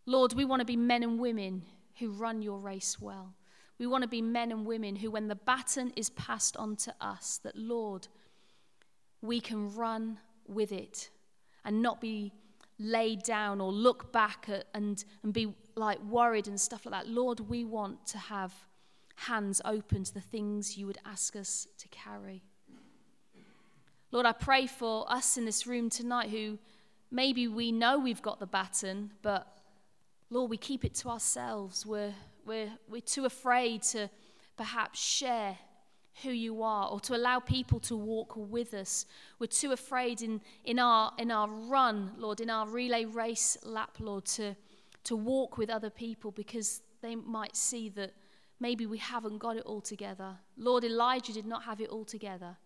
Lord, 0.07 0.33
we 0.33 0.45
want 0.45 0.59
to 0.59 0.67
be 0.67 0.77
men 0.77 1.05
and 1.05 1.21
women 1.21 1.63
who 2.01 2.11
run 2.11 2.43
your 2.43 2.59
race 2.59 3.01
well. 3.01 3.35
We 3.81 3.87
want 3.87 4.03
to 4.03 4.09
be 4.09 4.21
men 4.21 4.53
and 4.53 4.67
women 4.67 4.95
who, 4.95 5.11
when 5.11 5.29
the 5.29 5.35
baton 5.35 5.95
is 5.97 6.11
passed 6.11 6.55
on 6.59 6.77
to 6.77 6.95
us, 7.01 7.41
that, 7.45 7.57
Lord, 7.57 8.09
we 9.23 9.41
can 9.41 9.75
run 9.75 10.19
with 10.47 10.71
it 10.71 11.09
and 11.65 11.81
not 11.81 11.99
be 11.99 12.35
laid 12.79 13.23
down 13.23 13.59
or 13.59 13.73
look 13.73 14.13
back 14.13 14.51
at 14.51 14.67
and, 14.75 15.03
and 15.23 15.33
be 15.33 15.55
like 15.77 15.99
worried 16.05 16.47
and 16.47 16.61
stuff 16.61 16.85
like 16.85 16.93
that. 16.93 17.11
Lord, 17.11 17.41
we 17.41 17.65
want 17.65 18.07
to 18.09 18.19
have 18.19 18.53
hands 19.17 19.63
open 19.65 20.05
to 20.05 20.13
the 20.13 20.21
things 20.21 20.77
you 20.77 20.87
would 20.87 20.99
ask 21.07 21.35
us 21.35 21.67
to 21.79 21.89
carry. 21.89 22.43
Lord, 24.13 24.27
I 24.27 24.33
pray 24.33 24.67
for 24.67 25.11
us 25.11 25.39
in 25.39 25.47
this 25.47 25.67
room 25.67 25.89
tonight 25.89 26.29
who 26.29 26.59
maybe 27.11 27.49
we 27.49 27.73
know 27.73 27.99
we've 27.99 28.21
got 28.21 28.41
the 28.41 28.47
baton, 28.47 29.13
but 29.23 29.57
Lord, 30.29 30.51
we 30.51 30.59
keep 30.59 30.85
it 30.85 30.95
to 30.97 31.09
ourselves. 31.09 31.87
We're, 31.87 32.13
we're, 32.51 32.73
we're 32.89 33.01
too 33.01 33.27
afraid 33.27 33.81
to 33.81 34.11
perhaps 34.57 34.99
share 34.99 35.57
who 36.25 36.31
you 36.31 36.65
are 36.65 36.89
or 36.89 36.99
to 36.99 37.15
allow 37.15 37.39
people 37.39 37.79
to 37.79 37.95
walk 37.95 38.33
with 38.35 38.75
us. 38.75 39.07
We're 39.39 39.47
too 39.47 39.71
afraid 39.71 40.21
in, 40.21 40.41
in, 40.65 40.81
our, 40.81 41.13
in 41.17 41.31
our 41.31 41.49
run, 41.49 42.11
Lord, 42.19 42.41
in 42.41 42.51
our 42.51 42.67
relay 42.67 43.05
race 43.05 43.57
lap, 43.63 43.99
Lord, 44.01 44.25
to, 44.37 44.57
to 45.05 45.15
walk 45.15 45.59
with 45.59 45.71
other 45.71 45.91
people 45.91 46.33
because 46.33 46.83
they 47.03 47.15
might 47.15 47.55
see 47.55 47.89
that 47.91 48.15
maybe 48.59 48.85
we 48.85 48.99
haven't 48.99 49.39
got 49.39 49.57
it 49.57 49.63
all 49.65 49.81
together. 49.81 50.37
Lord, 50.57 50.83
Elijah 50.83 51.33
did 51.33 51.47
not 51.47 51.63
have 51.63 51.81
it 51.81 51.89
all 51.89 52.05
together, 52.05 52.57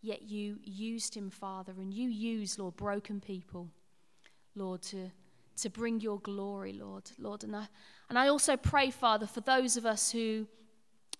yet 0.00 0.22
you 0.22 0.58
used 0.62 1.12
him, 1.12 1.28
Father, 1.28 1.72
and 1.78 1.92
you 1.92 2.08
use, 2.08 2.56
Lord, 2.56 2.76
broken 2.76 3.20
people, 3.20 3.68
Lord, 4.54 4.80
to, 4.82 5.10
to 5.56 5.70
bring 5.70 6.00
your 6.00 6.18
glory, 6.20 6.72
Lord. 6.72 7.10
Lord, 7.18 7.44
and 7.44 7.54
I, 7.54 7.68
and 8.08 8.18
I 8.18 8.28
also 8.28 8.56
pray, 8.56 8.90
Father, 8.90 9.26
for 9.26 9.40
those 9.40 9.76
of 9.76 9.86
us 9.86 10.10
who 10.10 10.46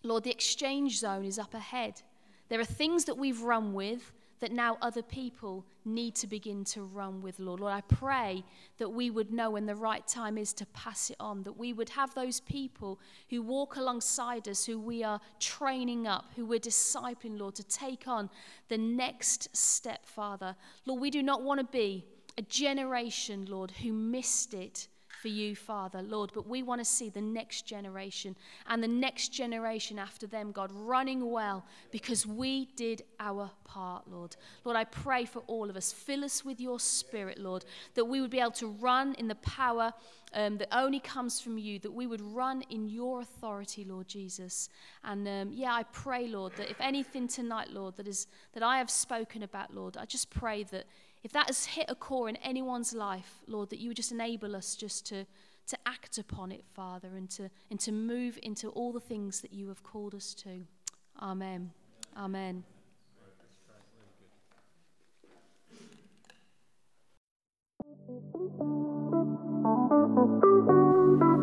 Lord, 0.05 0.23
the 0.23 0.31
exchange 0.31 0.99
zone 0.99 1.25
is 1.25 1.39
up 1.39 1.55
ahead. 1.55 2.03
There 2.51 2.61
are 2.61 2.65
things 2.65 3.07
that 3.07 3.17
we've 3.17 3.41
run 3.41 3.73
with 3.73 4.13
that 4.41 4.53
now 4.53 4.77
other 4.83 5.01
people 5.03 5.65
need 5.87 6.15
to 6.17 6.27
begin 6.27 6.65
to 6.65 6.83
run 6.83 7.23
with, 7.23 7.39
Lord. 7.39 7.61
Lord, 7.61 7.73
I 7.73 7.81
pray 7.81 8.45
that 8.77 8.91
we 8.91 9.09
would 9.09 9.33
know 9.33 9.51
when 9.51 9.65
the 9.65 9.75
right 9.75 10.07
time 10.07 10.37
is 10.37 10.53
to 10.55 10.67
pass 10.67 11.09
it 11.09 11.17
on, 11.19 11.43
that 11.45 11.57
we 11.57 11.73
would 11.73 11.89
have 11.89 12.15
those 12.15 12.41
people 12.41 13.01
who 13.31 13.41
walk 13.41 13.77
alongside 13.77 14.47
us, 14.47 14.67
who 14.67 14.79
we 14.79 15.03
are 15.03 15.21
training 15.41 16.07
up, 16.07 16.27
who 16.37 16.45
we're 16.45 16.59
discipling, 16.59 17.39
Lord, 17.39 17.55
to 17.55 17.65
take 17.65 18.07
on 18.07 18.29
the 18.69 18.77
next 18.77 19.57
step, 19.57 20.05
Father. 20.05 20.55
Lord, 20.85 21.01
we 21.01 21.11
do 21.11 21.23
not 21.23 21.43
want 21.43 21.61
to 21.61 21.65
be 21.65 22.05
a 22.37 22.43
generation, 22.43 23.47
Lord, 23.49 23.71
who 23.71 23.93
missed 23.93 24.55
it 24.55 24.89
for 25.25 25.29
you, 25.29 25.57
Father, 25.57 26.03
Lord. 26.03 26.33
But 26.35 26.47
we 26.47 26.63
want 26.63 26.83
to 26.83 26.85
see 26.85 27.09
the 27.09 27.23
next 27.23 27.63
generation 27.63 28.37
and 28.67 28.83
the 28.83 28.89
next 28.89 29.29
generation 29.29 29.99
after 29.99 30.27
them, 30.27 30.53
God, 30.53 30.71
running 30.71 31.31
well 31.31 31.65
because 31.91 32.27
we 32.27 32.67
did 32.77 33.05
our 33.19 33.51
part, 33.65 34.07
Lord. 34.07 34.37
Lord, 34.65 34.77
I 34.77 34.85
pray 34.85 35.25
for 35.25 35.43
all 35.47 35.71
of 35.71 35.77
us. 35.77 35.93
Fill 35.93 36.25
us 36.25 36.45
with 36.45 36.61
your 36.61 36.79
spirit, 36.79 37.39
Lord, 37.39 37.65
that 37.95 38.05
we 38.05 38.21
would 38.21 38.31
be 38.31 38.39
able 38.39 38.51
to 38.51 38.67
run 38.67 39.15
in 39.15 39.29
the 39.29 39.35
power 39.37 39.95
um, 40.35 40.59
that 40.59 40.69
only 40.77 41.01
comes 41.01 41.41
from 41.41 41.57
you, 41.57 41.79
that 41.79 41.93
we 41.93 42.07
would 42.07 42.21
run 42.21 42.63
in 42.69 42.87
your 42.87 43.23
authority, 43.23 43.83
Lord 43.85 44.09
Jesus. 44.09 44.69
And 45.05 45.27
um, 45.27 45.53
yeah, 45.55 45.73
I 45.73 45.85
pray, 45.85 46.27
Lord, 46.27 46.53
that 46.57 46.69
if 46.69 46.81
anything 46.83 47.29
tonight, 47.29 47.71
Lord, 47.71 47.97
that 47.97 48.09
is 48.09 48.27
that 48.53 48.63
I 48.63 48.77
have 48.77 48.91
spoken 48.91 49.43
about, 49.43 49.75
Lord, 49.75 49.97
I 49.97 50.05
just 50.05 50.29
pray 50.29 50.65
that 50.65 50.85
if 51.25 51.33
that 51.33 51.47
has 51.47 51.65
hit 51.65 51.87
a 51.89 51.95
core 51.95 52.29
in 52.29 52.37
anyone's 52.37 52.93
life, 52.93 53.39
Lord, 53.47 53.71
that 53.71 53.81
you 53.81 53.89
would 53.89 53.97
just 53.97 54.13
enable 54.13 54.55
us 54.55 54.77
just 54.77 55.07
to, 55.07 55.25
to 55.69 55.79
act 55.87 56.19
upon 56.19 56.53
it, 56.53 56.65
Father, 56.75 57.17
and 57.17 57.31
to, 57.31 57.51
and 57.71 57.81
to 57.81 57.93
move 57.93 58.39
into 58.43 58.69
all 58.69 58.93
the 58.93 59.01
things 59.01 59.41
that 59.41 59.53
you 59.53 59.69
have 59.69 59.83
called 59.83 60.15
us 60.15 60.35
to. 60.35 60.67
Amen. 61.23 61.71
Amen. 62.15 62.63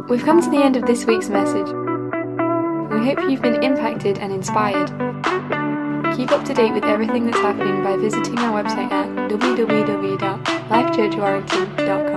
We've 0.08 0.24
come 0.24 0.42
to 0.42 0.50
the 0.52 0.62
end 0.64 0.78
of 0.78 0.86
this 0.86 1.06
week's 1.06 1.30
message. 1.30 1.68
We 2.92 3.06
hope 3.08 3.20
you've 3.28 3.42
been 3.42 3.64
impacted 3.64 4.20
and 4.20 4.32
inspired. 4.32 5.61
Keep 6.16 6.32
up 6.32 6.46
to 6.46 6.54
date 6.54 6.74
with 6.74 6.84
everything 6.84 7.26
that's 7.26 7.40
happening 7.40 7.84
by 7.84 7.98
visiting 7.98 8.38
our 8.40 8.62
website 8.62 8.92
at 8.92 9.08
www.lifechurchwarrington.com. 9.30 12.11